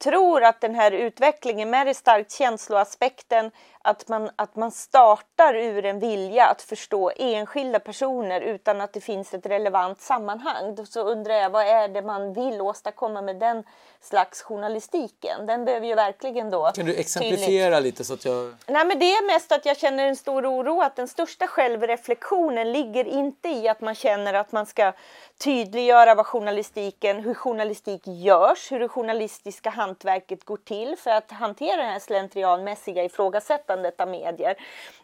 [0.00, 3.50] tror att den här utvecklingen med det starkt känsloaspekten,
[3.82, 9.00] att man, att man startar ur en vilja att förstå enskilda personer utan att det
[9.00, 10.86] finns ett relevant sammanhang.
[10.86, 13.64] Så undrar jag, vad är det man vill åstadkomma med den
[14.00, 15.46] slags journalistiken?
[15.46, 16.70] Den behöver ju verkligen då...
[16.74, 17.92] Kan du exemplifiera tydligt...
[17.92, 18.54] lite så att jag...
[18.66, 22.72] Nej men det är mest att jag känner en stor oro att den största självreflektionen
[22.72, 24.92] ligger inte i att man känner att man ska
[25.40, 31.76] tydliggöra vad journalistiken, hur journalistik görs, hur det journalistiska hantverket går till för att hantera
[31.76, 34.54] det här slentrianmässiga ifrågasättandet av medier.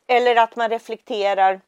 [0.06, 1.60] Eller att man reflekterar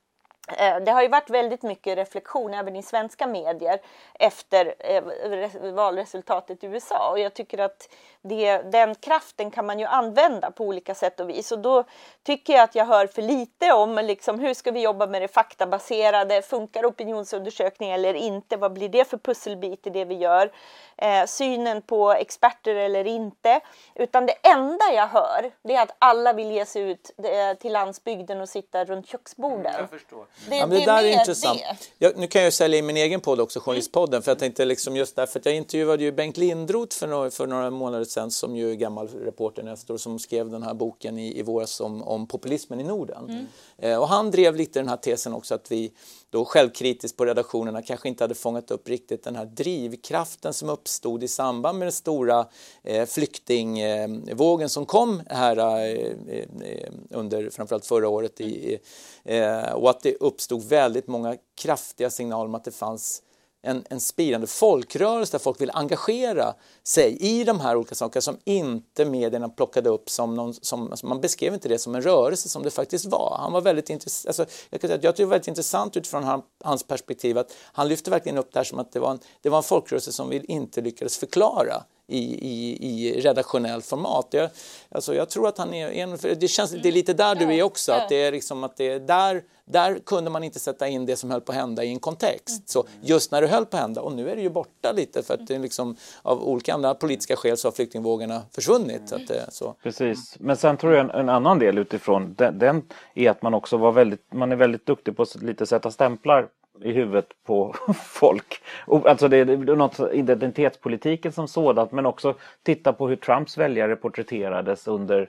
[0.56, 3.80] Eh, det har ju varit väldigt mycket reflektion även i svenska medier
[4.14, 7.10] efter eh, valresultatet i USA.
[7.10, 7.88] Och jag tycker att
[8.22, 11.52] det, den kraften kan man ju använda på olika sätt och vis.
[11.52, 11.84] Och då
[12.22, 15.28] tycker jag att jag hör för lite om liksom, hur ska vi jobba med det
[15.28, 20.50] faktabaserade, funkar opinionsundersökningar eller inte, vad blir det för pusselbit i det vi gör?
[20.98, 23.60] Eh, synen på experter eller inte.
[23.94, 27.72] Utan det enda jag hör det är att alla vill ge sig ut eh, till
[27.72, 29.66] landsbygden och sitta runt köksborden.
[29.66, 30.26] Mm, jag förstår.
[30.48, 31.60] Det, ja, det, det där är intressant.
[31.98, 34.96] Jag, nu kan jag sälja in min egen podd också, Journalistpodden, för jag tänkte liksom
[34.96, 38.56] just därför att jag intervjuade ju Bengt Lindroth för några, för några månader sedan som
[38.56, 42.26] ju är gammal reporter nästor som skrev den här boken i, i våras om, om
[42.26, 43.24] populismen i Norden.
[43.28, 43.46] Mm.
[43.78, 45.92] Eh, och han drev lite den här tesen också att vi
[46.30, 51.22] då självkritiskt på redaktionerna kanske inte hade fångat upp riktigt den här drivkraften som uppstod
[51.22, 52.46] i samband med den stora
[52.82, 58.78] eh, flyktingvågen som kom här eh, eh under framförallt förra året i,
[59.24, 63.22] eh, och att det uppstod väldigt många kraftiga signaler om att det fanns
[63.68, 66.54] en, en spirande folkrörelse där folk vill engagera
[66.84, 71.06] sig i de här olika sakerna som inte medierna plockade upp som någon, som, alltså
[71.06, 73.36] man beskrev inte det som en rörelse som det faktiskt var.
[73.40, 76.82] Han var väldigt intressant, alltså, jag, jag tycker det var väldigt intressant utifrån han, hans
[76.82, 79.58] perspektiv att han lyfte verkligen upp det här som att det var en, det var
[79.58, 84.26] en folkrörelse som vi inte lyckades förklara i, i, i redaktionellt format.
[84.30, 84.50] Jag,
[84.90, 87.62] alltså jag tror att han är en, det känns det är lite där du är
[87.62, 91.06] också, att det är liksom att det är där, där kunde man inte sätta in
[91.06, 92.48] det som höll på att hända i en kontext.
[92.48, 92.66] Mm.
[92.66, 95.22] Så just när det höll på att hända, och nu är det ju borta lite
[95.22, 99.12] för att det liksom, av olika andra politiska skäl så har flyktingvågorna försvunnit.
[99.12, 99.74] Att det, så.
[99.82, 102.82] Precis, men sen tror jag en, en annan del utifrån den, den,
[103.14, 106.48] är att man också var väldigt, man är väldigt duktig på att lite sätta stämplar
[106.82, 107.74] i huvudet på
[108.04, 108.62] folk.
[108.86, 114.88] Alltså det är något identitetspolitiken som sådant men också titta på hur Trumps väljare porträtterades
[114.88, 115.28] under,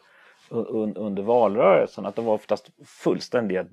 [0.95, 2.05] under valrörelsen.
[2.05, 3.65] Att de var oftast fullständiga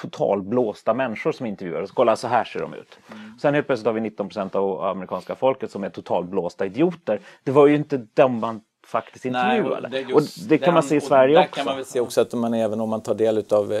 [0.00, 1.90] totalblåsta människor som intervjuades.
[1.90, 2.98] Kolla så här ser de ut.
[3.12, 3.38] Mm.
[3.38, 7.20] Sen helt plötsligt har vi 19% av amerikanska folket som är totalblåsta idioter.
[7.44, 9.88] Det var ju inte de man faktiskt intervjuade.
[9.88, 11.54] Nej, och, och det kan den, man se i Sverige också.
[11.54, 13.80] kan man väl se också att man även om man tar del av eh,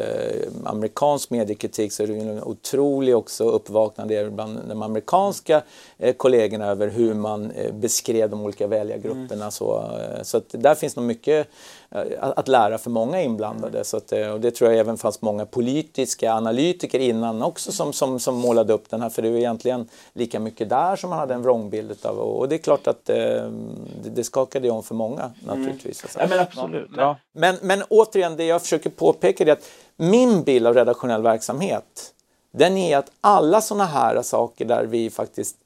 [0.64, 5.62] amerikansk mediekritik så är det ju en otrolig också uppvaknande bland de amerikanska
[5.98, 9.34] eh, kollegorna över hur man eh, beskrev de olika väljargrupperna.
[9.34, 9.50] Mm.
[9.50, 11.48] Så, eh, så att där finns nog mycket
[11.90, 13.84] att lära för många inblandade.
[13.84, 17.92] Så att, eh, och det tror jag även fanns många politiska analytiker innan också som,
[17.92, 19.08] som, som målade upp den här.
[19.08, 22.18] För det var egentligen lika mycket där som man hade en vrångbild av.
[22.18, 26.16] Och det är klart att eh, det, det skakade om för många naturligtvis.
[26.16, 26.30] Mm.
[26.30, 26.90] Ja, men absolut.
[26.96, 27.16] Ja.
[27.32, 32.14] Men, men återigen, det jag försöker påpeka är att min bild av redaktionell verksamhet
[32.50, 35.56] den är att alla sådana här saker där vi faktiskt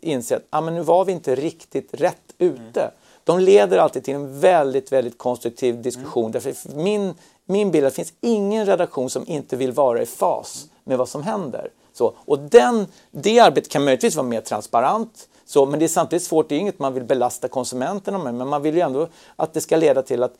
[0.00, 2.80] inser att ah, men nu var vi inte riktigt rätt ute.
[2.80, 2.90] Mm
[3.28, 6.24] de leder alltid till en väldigt, väldigt konstruktiv diskussion.
[6.24, 6.32] Mm.
[6.32, 7.14] Därför min,
[7.44, 10.98] min bild är att det finns ingen redaktion som inte vill vara i fas med
[10.98, 11.70] vad som händer.
[11.92, 16.22] Så, och den, det arbetet kan möjligtvis vara mer transparent, så, men det är samtidigt
[16.22, 19.54] svårt, det är inget man vill belasta konsumenterna med, men man vill ju ändå att
[19.54, 20.34] det ska leda till att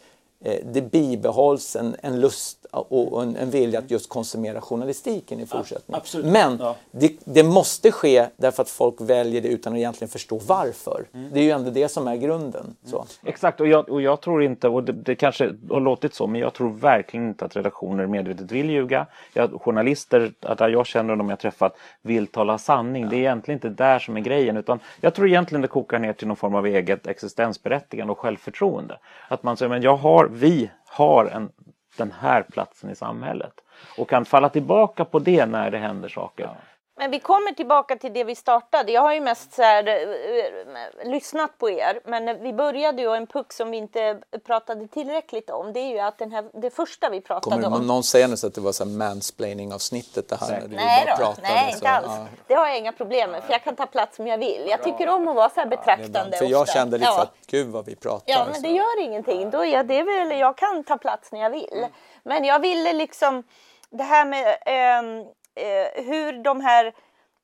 [0.44, 5.46] eh, det bibehålls en, en lust och en, en vilja att just konsumera journalistiken i
[5.46, 6.02] fortsättningen.
[6.12, 6.76] Ja, Men ja.
[6.90, 11.04] det, det, måste ske därför att folk väljer det utan att egentligen förstå varför.
[11.14, 11.30] Mm.
[11.32, 12.76] Det är ju ändå det som är grunden.
[12.86, 13.00] Mm.
[13.24, 16.40] Exakt, och jag, och jag tror inte, och det, det, kanske har låtit så, men
[16.40, 19.06] jag tror verkligen inte att redaktioner medvetet vill ljuga.
[19.32, 23.02] Jag, journalister, att jag känner dem jag träffat, vill tala sanning.
[23.02, 23.10] Ja.
[23.10, 26.12] Det är egentligen inte där som är grejen, utan jag tror egentligen det kokar ner
[26.12, 28.98] till någon form av eget existensberättigande och självförtroende.
[29.28, 31.48] Att man säger, men jag har, vi har en
[31.98, 33.52] den här platsen i samhället.
[33.98, 36.44] Och kan falla tillbaka på det när det händer saker.
[36.44, 36.56] Ja.
[36.98, 38.92] Men vi kommer tillbaka till det vi startade.
[38.92, 43.26] Jag har ju mest så här, äh, lyssnat på er, men vi började ju en
[43.26, 45.72] puck som vi inte pratade tillräckligt om.
[45.72, 47.72] Det är ju att den här, det första vi pratade kommer om.
[47.72, 50.62] Kommer någon säga att det var så mansplaining avsnittet det här?
[50.68, 52.06] Nej, då, pratade, nej inte alls.
[52.08, 52.26] Ja.
[52.46, 54.66] Det har jag inga problem med, för jag kan ta plats om jag vill.
[54.70, 56.30] Jag tycker om att vara så här betraktande.
[56.32, 57.22] Ja, för jag kände lite ja.
[57.22, 58.32] att gud vad vi pratar.
[58.32, 59.50] Ja, men det gör ingenting.
[59.50, 61.86] Då är det väl, jag kan ta plats när jag vill.
[62.22, 63.44] Men jag ville liksom
[63.90, 65.26] det här med eh,
[65.58, 66.92] eh, hur de här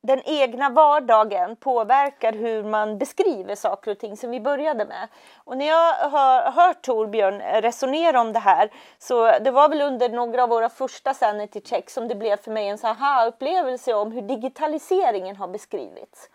[0.06, 5.08] den egna vardagen påverkar hur man beskriver saker och ting som vi började med.
[5.44, 10.08] Och när jag har hört Torbjörn resonera om det här så det var väl under
[10.08, 14.22] några av våra första sanity check som det blev för mig en aha-upplevelse om hur
[14.22, 16.28] digitaliseringen har beskrivits.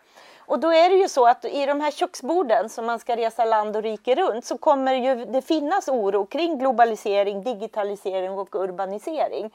[0.50, 3.44] Och då är det ju så att i de här köksborden som man ska resa
[3.44, 9.50] land och rike runt så kommer ju det finnas oro kring globalisering, digitalisering och urbanisering.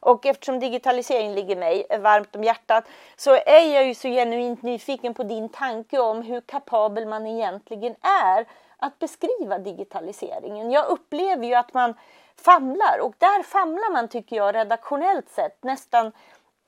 [0.00, 2.84] Och eftersom digitalisering ligger mig varmt om hjärtat
[3.16, 7.94] så är jag ju så genuint nyfiken på din tanke om hur kapabel man egentligen
[8.26, 8.46] är
[8.76, 10.70] att beskriva digitaliseringen.
[10.70, 11.94] Jag upplever ju att man
[12.36, 16.12] famlar och där famlar man tycker jag redaktionellt sett nästan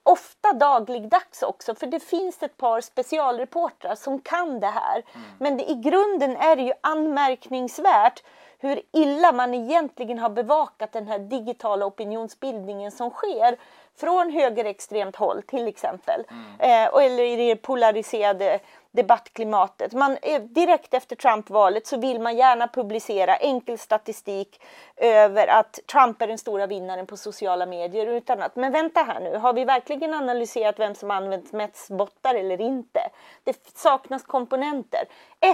[0.03, 5.03] ofta dagligdags också för det finns ett par specialreportrar som kan det här.
[5.15, 5.27] Mm.
[5.39, 8.23] Men det, i grunden är det ju anmärkningsvärt
[8.63, 13.57] hur illa man egentligen har bevakat den här digitala opinionsbildningen som sker
[14.01, 16.25] från högerextremt håll till exempel.
[16.31, 16.89] Mm.
[16.89, 18.61] Eh, eller i det polariserade
[18.91, 19.93] debattklimatet.
[19.93, 24.63] Man, direkt efter Trump-valet så vill man gärna publicera enkel statistik
[24.97, 28.07] över att Trump är den stora vinnaren på sociala medier.
[28.07, 32.35] Utan att, men vänta här nu, har vi verkligen analyserat vem som använt mest bottar
[32.35, 33.01] eller inte?
[33.45, 35.05] Det saknas komponenter.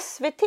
[0.01, 0.43] SVT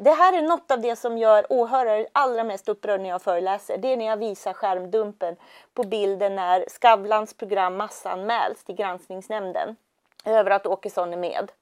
[0.00, 3.78] det här är något av det som gör åhörare allra mest upprörda när jag föreläser.
[3.78, 5.36] Det är när jag visar skärmdumpen
[5.74, 9.76] på bilden när Skavlans program massanmäls till granskningsnämnden
[10.24, 11.52] över att Åkesson är med.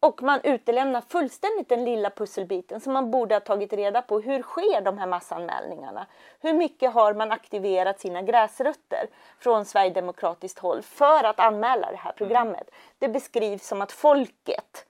[0.00, 4.20] Och man utelämnar fullständigt den lilla pusselbiten som man borde ha tagit reda på.
[4.20, 6.06] Hur sker de här massanmälningarna?
[6.40, 9.06] Hur mycket har man aktiverat sina gräsrötter
[9.40, 12.70] från Sverigedemokratiskt håll för att anmäla det här programmet?
[12.98, 14.86] Det beskrivs som att folket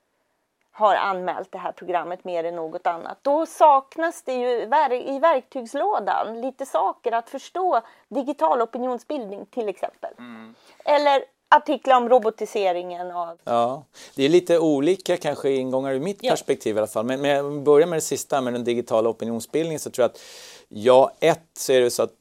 [0.77, 3.19] har anmält det här programmet mer än något annat.
[3.23, 4.49] Då saknas det ju
[4.93, 10.11] i verktygslådan lite saker att förstå digital opinionsbildning till exempel.
[10.19, 10.55] Mm.
[10.85, 13.39] Eller artiklar om robotiseringen av...
[13.45, 16.31] Ja, det är lite olika kanske ingångar ur mitt ja.
[16.31, 17.05] perspektiv i alla fall.
[17.05, 20.21] Men, men jag börjar med det sista med den digitala opinionsbildningen så tror jag att
[20.69, 22.13] ja, ett så är det så att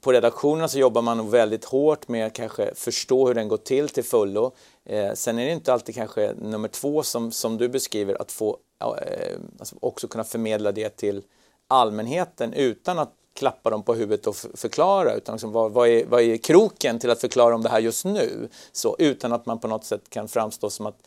[0.00, 3.88] på redaktionerna så jobbar man väldigt hårt med att kanske förstå hur den går till
[3.88, 4.52] till fullo.
[4.90, 8.56] Eh, sen är det inte alltid kanske nummer två som, som du beskriver, att få
[8.80, 11.22] eh, alltså också kunna förmedla det till
[11.68, 16.20] allmänheten utan att klappa dem på huvudet och förklara utan liksom, vad, vad, är, vad
[16.22, 18.48] är kroken till att förklara om det här just nu?
[18.72, 21.06] Så, utan att man på något sätt kan framstå som att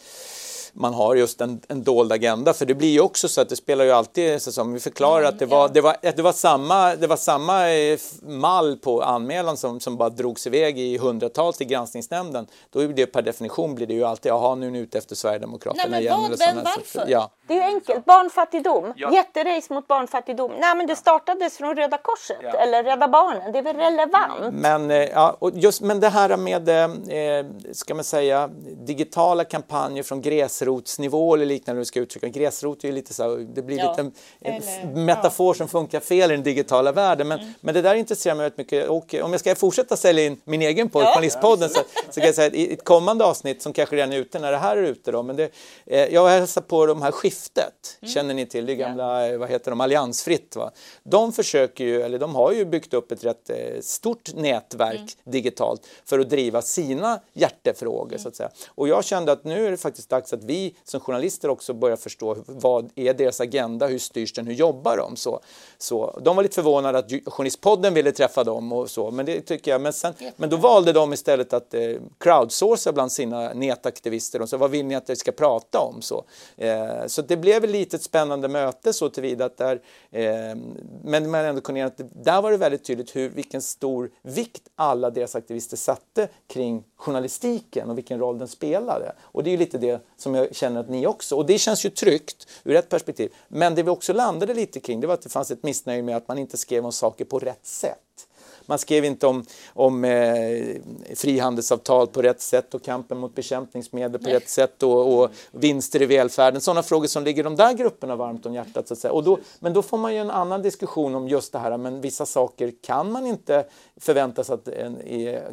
[0.73, 2.53] man har just en, en dold agenda.
[2.53, 5.19] För det blir ju också så att det spelar ju alltid, så som vi förklarar
[5.19, 9.01] mm, att det var, det var, det var samma, det var samma eh, mall på
[9.01, 12.47] anmälan som, som bara drogs iväg i hundratals till granskningsnämnden.
[12.69, 15.15] Då är det per definition blir det ju alltid, jaha nu är ni ute efter
[15.15, 16.21] Sverigedemokraterna Nej, igen.
[16.29, 17.05] Vad, vem, varför?
[17.07, 17.31] Ja.
[17.47, 19.13] Det är ju enkelt, barnfattigdom, ja.
[19.13, 20.51] jätterace mot barnfattigdom.
[20.59, 22.49] Nej men det startades från Röda Korset ja.
[22.49, 24.53] eller Rädda Barnen, det är väl relevant?
[24.53, 28.49] Men, eh, ja, och just, men det här med, eh, ska man säga,
[28.85, 32.27] digitala kampanjer från gräs gräsrotsnivå eller liknande du ska uttrycka.
[32.27, 33.89] Gräsrot är ju lite så, det blir ja.
[33.89, 34.61] lite en,
[34.93, 37.27] en metafor som funkar fel i den digitala världen.
[37.27, 37.53] Men, mm.
[37.61, 40.61] men det där intresserar mig väldigt mycket och om jag ska fortsätta sälja in min
[40.61, 41.05] egen podd.
[41.05, 41.79] Journalistpodden, så,
[42.09, 44.57] så kan jag säga i ett kommande avsnitt som kanske redan är ute när det
[44.57, 45.49] här är ute då, men det,
[45.85, 47.11] eh, jag hälsar på de här
[47.43, 48.13] Skiftet, mm.
[48.13, 49.37] känner ni till, det gamla, ja.
[49.37, 50.55] vad heter de, Alliansfritt.
[50.55, 50.71] Va?
[51.03, 55.07] De försöker ju, eller de har ju byggt upp ett rätt eh, stort nätverk mm.
[55.23, 58.49] digitalt för att driva sina hjärtefrågor så att säga.
[58.67, 61.73] Och jag kände att nu är det faktiskt dags att vi vi som journalister också
[61.73, 65.15] börjar förstå vad är deras agenda, hur styrs den, hur jobbar de?
[65.15, 65.39] Så,
[65.77, 69.71] så, de var lite förvånade att Journalistpodden ville träffa dem och så, men det tycker
[69.71, 69.81] jag.
[69.81, 71.81] Men, sen, men då valde de istället att eh,
[72.19, 76.01] crowdsourca bland sina nätaktivister och så vad vill ni att jag ska prata om?
[76.01, 76.23] Så,
[76.57, 80.55] eh, så det blev ett litet spännande möte så tillvida att där, eh,
[81.03, 85.09] men man ändå kunde att där var det väldigt tydligt hur, vilken stor vikt alla
[85.09, 89.15] deras aktivister satte kring journalistiken och vilken roll den spelade.
[89.21, 91.85] Och det är ju lite det som jag känner att ni också, och det känns
[91.85, 93.33] ju tryggt ur ett perspektiv.
[93.47, 96.17] Men det vi också landade lite kring det var att det fanns ett missnöje med
[96.17, 98.27] att man inte skrev om saker på rätt sätt.
[98.65, 100.75] Man skrev inte om, om eh,
[101.15, 104.33] frihandelsavtal på rätt sätt och kampen mot bekämpningsmedel på Nej.
[104.33, 106.61] rätt sätt och, och, vinster i välfärden.
[106.61, 108.87] Sådana frågor som ligger de där grupperna varmt om hjärtat.
[108.87, 109.11] Så att säga.
[109.11, 112.01] Och då, men då får man ju en annan diskussion om just det här, men
[112.01, 113.65] vissa saker kan man inte
[113.97, 114.97] förvänta sig att en,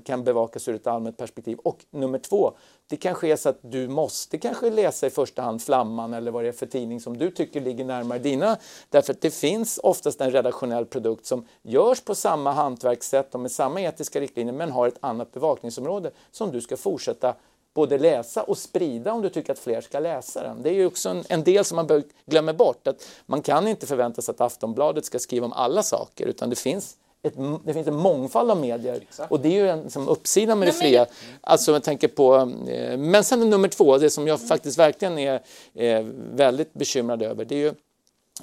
[0.04, 1.58] kan bevakas ur ett allmänt perspektiv.
[1.58, 2.52] Och nummer två,
[2.90, 6.44] det kanske är så att du måste kanske läsa i första hand Flamman eller vad
[6.44, 8.56] det är för tidning som du tycker ligger närmare dina.
[8.88, 13.50] Därför att det finns oftast en redaktionell produkt som görs på samma hantverkssätt och med
[13.50, 17.34] samma etiska riktlinjer men har ett annat bevakningsområde som du ska fortsätta
[17.74, 20.62] både läsa och sprida om du tycker att fler ska läsa den.
[20.62, 22.86] Det är ju också en, en del som man glömmer bort.
[22.86, 26.56] att Man kan inte förvänta sig att Aftonbladet ska skriva om alla saker utan det
[26.56, 29.32] finns ett, det finns en mångfald av medier Exakt.
[29.32, 31.06] och det är ju en liksom, uppsida med det fria.
[31.40, 32.36] Alltså jag tänker på,
[32.68, 34.48] eh, men sen nummer två, det som jag mm.
[34.48, 35.42] faktiskt verkligen är,
[35.74, 37.72] är väldigt bekymrad över, det är ju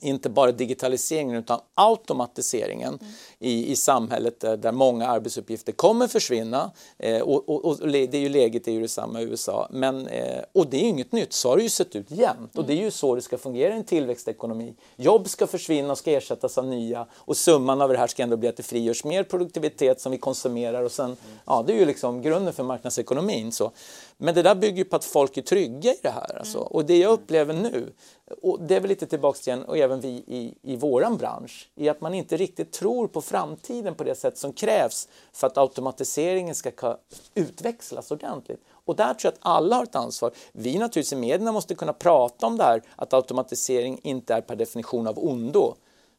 [0.02, 3.14] inte bara digitaliseringen utan automatiseringen mm.
[3.40, 6.72] i, i samhället där, där, många arbetsuppgifter kommer försvinna.
[6.98, 9.68] Eh, och, och, och, det är ju läget är ju detsamma i USA.
[9.72, 12.38] Men, eh, och det är inget nytt, så har det ju sett ut jämt.
[12.38, 12.50] Mm.
[12.56, 14.74] Och det är ju så det ska fungera i en tillväxtekonomi.
[14.96, 18.38] Jobb ska försvinna och ska ersättas av nya och summan av det här ska ändå
[18.38, 21.18] bli att det frigörs mer produktivitet som vi konsumerar och sen, mm.
[21.46, 23.52] ja det är ju liksom grunden för marknadsekonomin.
[23.52, 23.72] Så.
[24.18, 26.38] Men det där bygger ju på att folk är trygga i det här.
[26.40, 26.60] Alltså.
[26.60, 27.94] Och det jag upplever nu,
[28.42, 31.70] och det är väl lite tillbaks till igen, och även vi i, i våran bransch,
[31.76, 35.58] i att man inte riktigt tror på framtiden på det sätt som krävs för att
[35.58, 36.98] automatiseringen ska
[37.36, 38.62] utväxlas ordentligt.
[38.70, 40.32] Och där tror jag att alla har ett ansvar.
[40.52, 44.56] Vi naturligtvis i medierna måste kunna prata om det här, att automatisering inte är per
[44.56, 45.76] definition av ondo.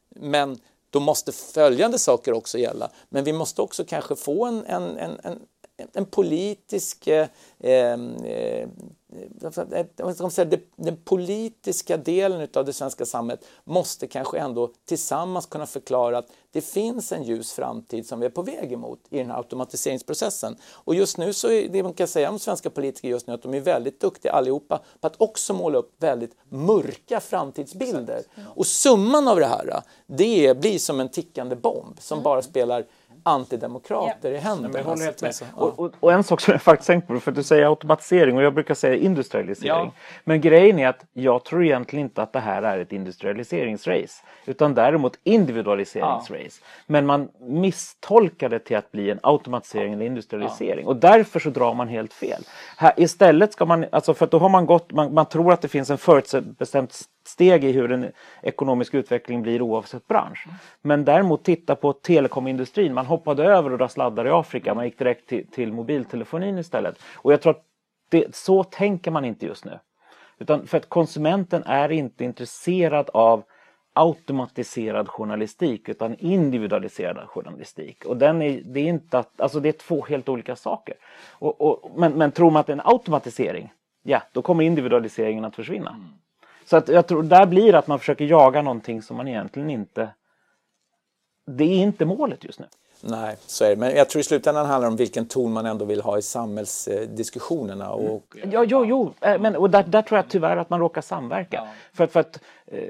[0.09, 2.89] Men då måste följande saker också gälla.
[3.09, 5.39] Men vi måste också kanske få en, en, en, en
[5.93, 7.27] en politisk eh,
[7.59, 8.67] eh,
[10.75, 16.61] den politiska delen av det svenska samhället måste kanske ändå tillsammans kunna förklara att det
[16.61, 20.55] finns en ljus framtid som vi är på väg emot i den här automatiseringsprocessen.
[20.71, 23.41] Och just nu så är det man kan säga om svenska politiker just nu att
[23.41, 28.23] de är väldigt duktiga allihopa på att också måla upp väldigt mörka framtidsbilder.
[28.55, 32.85] Och summan av det här, det blir som en tickande bomb som bara spelar
[33.29, 34.41] antidemokrater yeah.
[34.41, 34.81] i händerna.
[34.81, 35.33] håller helt med.
[35.55, 38.37] Och, och, och, en sak som jag faktiskt tänkt på, för att du säger automatisering
[38.37, 39.85] och jag brukar säga industrialisering.
[39.85, 39.91] Ja.
[40.23, 44.23] Men grejen är att jag tror egentligen inte att det här är ett industrialiseringsrace.
[44.45, 46.59] Utan däremot individualiseringsrace.
[46.61, 46.65] Ja.
[46.87, 50.85] Men man misstolkar det till att bli en automatisering eller industrialisering.
[50.85, 50.89] Ja.
[50.89, 52.43] Och därför så drar man helt fel.
[52.77, 55.67] Här, istället ska man, alltså för då har man gått, man, man tror att det
[55.67, 56.93] finns en förutbestämt
[57.29, 58.11] steg i hur den
[58.41, 60.45] ekonomiska utvecklingen blir oavsett bransch.
[60.81, 62.93] Men däremot titta på telekomindustrin.
[62.93, 64.73] Man hoppade över och dra sladdar i Afrika.
[64.73, 66.99] Man gick direkt till, till mobiltelefonin istället.
[67.15, 67.63] Och jag tror att
[68.09, 69.79] det, så tänker man inte just nu.
[70.39, 73.43] Utan för att konsumenten är inte intresserad av
[73.93, 78.05] automatiserad journalistik utan individualiserad journalistik.
[78.05, 80.95] Och den är, det, är inte att, alltså det är två helt olika saker.
[81.29, 83.73] Och, och, men, men tror man att det är en automatisering,
[84.03, 85.89] ja då kommer individualiseringen att försvinna.
[85.89, 86.09] Mm.
[86.69, 90.09] Så att jag tror där blir att man försöker jaga någonting som man egentligen inte...
[91.47, 92.65] Det är inte målet just nu.
[93.01, 93.75] Nej, så är det.
[93.75, 96.21] Men jag tror i slutändan handlar det om vilken ton man ändå vill ha i
[96.21, 97.91] samhällsdiskussionerna.
[97.91, 98.35] Och...
[98.35, 98.51] Mm.
[98.51, 99.13] Ja, jo, jo.
[99.21, 101.57] Eh, men och där, där tror jag tyvärr att man råkar samverka.
[101.57, 101.67] Ja.
[101.93, 102.81] För, för att eh,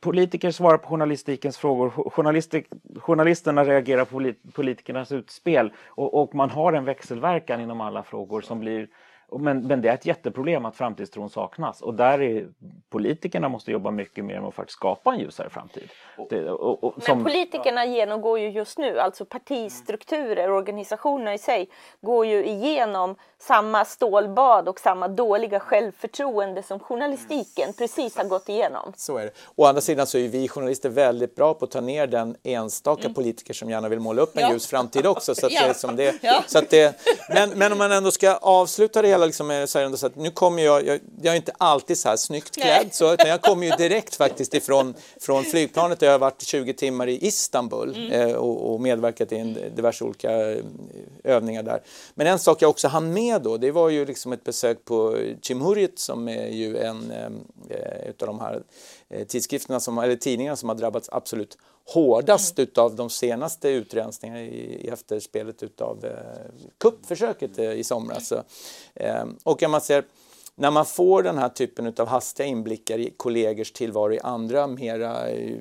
[0.00, 1.90] politiker svarar på journalistikens frågor.
[2.10, 2.66] Journalistik,
[2.96, 5.72] journalisterna reagerar på politikernas utspel.
[5.86, 8.88] Och, och man har en växelverkan inom alla frågor som blir
[9.38, 12.48] men, men det är ett jätteproblem att framtidstron saknas och där är
[12.90, 15.88] politikerna måste jobba mycket mer med att faktiskt skapa en ljusare framtid.
[16.30, 17.92] Det, och, och, som, men politikerna ja.
[17.92, 21.70] genomgår ju just nu, alltså partistrukturer, organisationerna i sig,
[22.00, 27.74] går ju igenom samma stålbad och samma dåliga självförtroende som journalistiken mm.
[27.74, 28.92] precis har gått igenom.
[28.96, 29.32] Så är det.
[29.56, 33.02] Å andra sidan så är vi journalister väldigt bra på att ta ner den enstaka
[33.02, 33.14] mm.
[33.14, 34.52] politiker som gärna vill måla upp en ja.
[34.52, 35.34] ljus framtid också.
[35.34, 35.68] Så att ja.
[35.68, 36.44] det, som det, ja.
[36.46, 39.78] så att det, men, men om man ändå ska avsluta det hela liksom med så
[39.78, 42.88] ändå så att nu kommer jag, jag, jag är inte alltid så här snyggt klädd,
[42.92, 46.72] så, utan jag kommer ju direkt faktiskt ifrån från flygplanet där jag har varit 20
[46.72, 48.12] timmar i Istanbul mm.
[48.12, 50.64] eh, och, och medverkat i en, diverse olika eh,
[51.24, 51.82] övningar där.
[52.14, 55.18] Men en sak jag också hann med då, det var ju liksom ett besök på
[55.42, 58.60] Cimhuriyet som är ju en eh, utav de här eh,
[59.28, 61.58] tidskrifterna som, eller tidningarna som har drabbats absolut
[61.94, 62.68] hårdast mm.
[62.68, 68.32] utav de senaste utrensningarna i, i efterspelet utav eh, kuppförsöket eh, i somras.
[68.94, 70.04] Eh, och man ser
[70.54, 75.28] när man får den här typen av hastiga inblickar i kollegors tillvaro i andra mera
[75.28, 75.58] eh,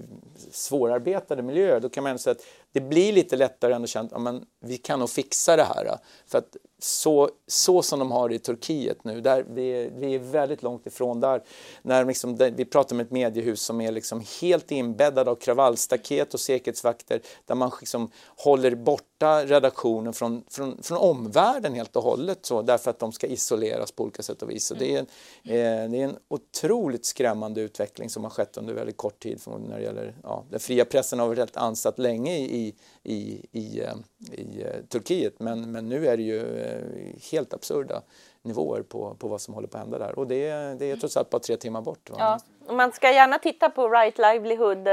[0.51, 4.77] svårarbetade miljöer, då kan man säga att det blir lite lättare att känna att vi
[4.77, 5.97] kan nog fixa det här.
[6.27, 10.19] För att så, så som de har det i Turkiet nu, där vi, vi är
[10.19, 11.43] väldigt långt ifrån där.
[11.81, 16.33] När liksom, där, vi pratar om ett mediehus som är liksom helt inbäddad av kravallstaket
[16.33, 22.45] och säkerhetsvakter där man liksom håller borta redaktionen från, från, från omvärlden helt och hållet
[22.45, 24.65] så, därför att de ska isoleras på olika sätt och vis.
[24.65, 25.05] Så det, är en,
[25.43, 29.77] eh, det är en otroligt skrämmande utveckling som har skett under väldigt kort tid när
[29.77, 33.93] det gäller ja, den fria pressen har varit helt ansatt länge i, i, i, eh,
[34.31, 35.39] i eh, Turkiet.
[35.39, 38.01] Men, men nu är det ju eh, helt absurda
[38.41, 41.17] nivåer på, på vad som håller på att hända där och det, det är trots
[41.17, 42.09] allt bara tre timmar bort.
[42.17, 44.87] Ja, man ska gärna titta på Right Livelihood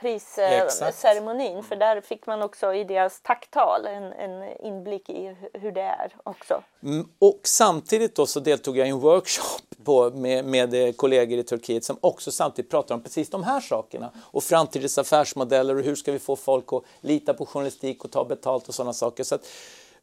[0.00, 5.80] prisceremonin för där fick man också i deras tacktal en, en inblick i hur det
[5.80, 6.62] är också.
[6.82, 11.42] Mm, och samtidigt då så deltog jag i en workshop på, med, med kollegor i
[11.42, 14.10] Turkiet som också samtidigt pratar om precis de här sakerna.
[14.16, 18.24] Och framtidens affärsmodeller och hur ska vi få folk att lita på journalistik och ta
[18.24, 19.24] betalt och sådana saker.
[19.24, 19.46] Så att,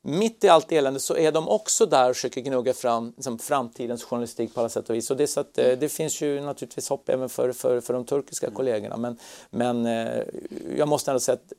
[0.08, 4.04] mitt i allt elände så är de också där och försöker gnugga fram liksom, framtidens
[4.04, 5.12] journalistik på alla sätt och vis.
[5.12, 8.06] Och det, så att, eh, det finns ju naturligtvis hopp även för, för, för de
[8.06, 8.98] turkiska kollegorna.
[8.98, 9.18] Men,
[9.50, 10.24] men eh,
[10.78, 11.54] jag måste ändå säga att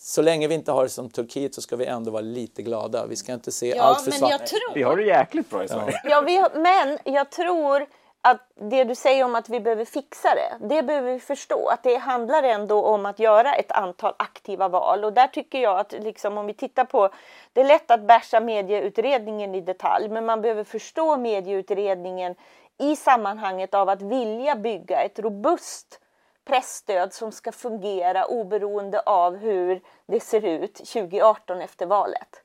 [0.00, 3.06] så länge vi inte har det som Turkiet så ska vi ändå vara lite glada.
[3.06, 4.46] Vi ska inte se ja, allt för svart.
[4.46, 4.74] Tror...
[4.74, 6.00] Vi har det jäkligt bra i Sverige.
[6.04, 6.50] Ja, vi har...
[6.54, 7.86] men jag tror
[8.22, 11.68] att det du säger om att vi behöver fixa det, det behöver vi förstå.
[11.68, 15.04] Att det handlar ändå om att göra ett antal aktiva val.
[15.04, 17.08] Och där tycker jag att liksom, om vi tittar på,
[17.52, 22.34] det är lätt att bärsa medieutredningen i detalj, men man behöver förstå medieutredningen
[22.78, 26.00] i sammanhanget av att vilja bygga ett robust
[26.44, 32.42] pressstöd som ska fungera oberoende av hur det ser ut 2018 efter valet.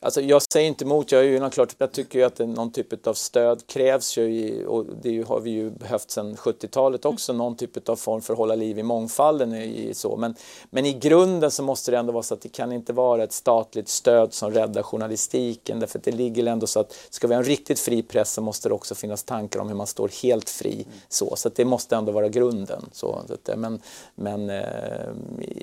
[0.00, 3.06] Alltså jag säger inte emot, jag, är ju klart, jag tycker ju att någon typ
[3.06, 7.56] av stöd krävs ju i, och det har vi ju behövt sedan 70-talet också, någon
[7.56, 9.54] typ av form för att hålla liv i mångfalden.
[9.54, 10.16] I, så.
[10.16, 10.34] Men,
[10.70, 13.32] men i grunden så måste det ändå vara så att det kan inte vara ett
[13.32, 17.38] statligt stöd som räddar journalistiken därför att det ligger ändå så att ska vi ha
[17.42, 20.50] en riktigt fri press så måste det också finnas tankar om hur man står helt
[20.50, 20.86] fri.
[21.08, 22.84] Så, så det måste ändå vara grunden.
[22.92, 23.22] Så,
[23.56, 23.80] men
[24.14, 25.08] men eh,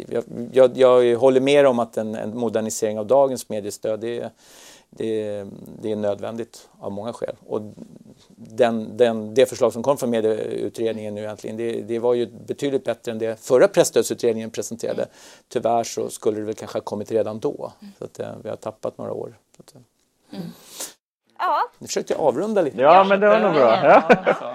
[0.09, 4.31] jag, jag, jag håller med om att en, en modernisering av dagens mediestöd det,
[4.89, 5.45] det,
[5.81, 7.35] det, är nödvändigt av många skäl.
[7.47, 7.61] Och
[8.35, 12.83] den, den, det förslag som kom från medieutredningen nu äntligen, det, det, var ju betydligt
[12.83, 15.01] bättre än det förra presstödsutredningen presenterade.
[15.01, 15.13] Mm.
[15.47, 17.73] Tyvärr så skulle det väl kanske ha kommit redan då.
[17.81, 17.93] Mm.
[17.97, 19.37] Så att, eh, vi har tappat några år.
[19.59, 19.81] Att, eh.
[20.37, 20.51] mm.
[21.37, 21.61] Ja.
[21.79, 22.81] Nu försökte jag avrunda lite.
[22.81, 23.79] Ja, men det var nog bra.
[23.85, 24.51] Ja.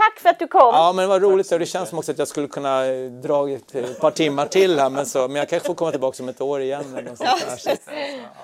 [0.00, 0.74] Tack för att du kom.
[0.74, 1.50] Ja, men det var roligt.
[1.50, 4.90] Det känns som också att jag skulle kunna eh, dra ett par timmar till här.
[4.90, 6.96] Men, så, men jag kanske får komma tillbaka om ett år igen.
[6.96, 7.36] Eller ja.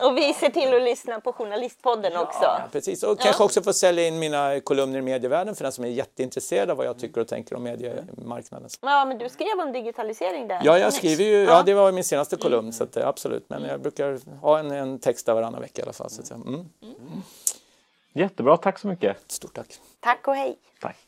[0.07, 2.42] Och vi ser till att lyssna på Journalistpodden också.
[2.42, 3.02] Ja, precis.
[3.02, 6.70] Och kanske också få sälja in mina kolumner i medievärlden för den som är jätteintresserad
[6.70, 8.68] av vad jag tycker och tänker om mediemarknaden.
[8.80, 10.61] Ja, men du skrev om digitalisering där.
[10.64, 11.44] Ja, jag skriver ju.
[11.44, 12.72] Ja, det var min senaste kolumn.
[12.72, 13.44] Så att, absolut.
[13.48, 16.11] Men jag brukar ha en, en text där varannan vecka i alla fall.
[16.11, 16.54] Så att, mm.
[16.54, 16.68] Mm.
[18.12, 19.16] Jättebra, tack så mycket.
[19.26, 19.80] Stort tack.
[20.00, 20.59] Tack och hej.
[20.80, 21.05] Tack.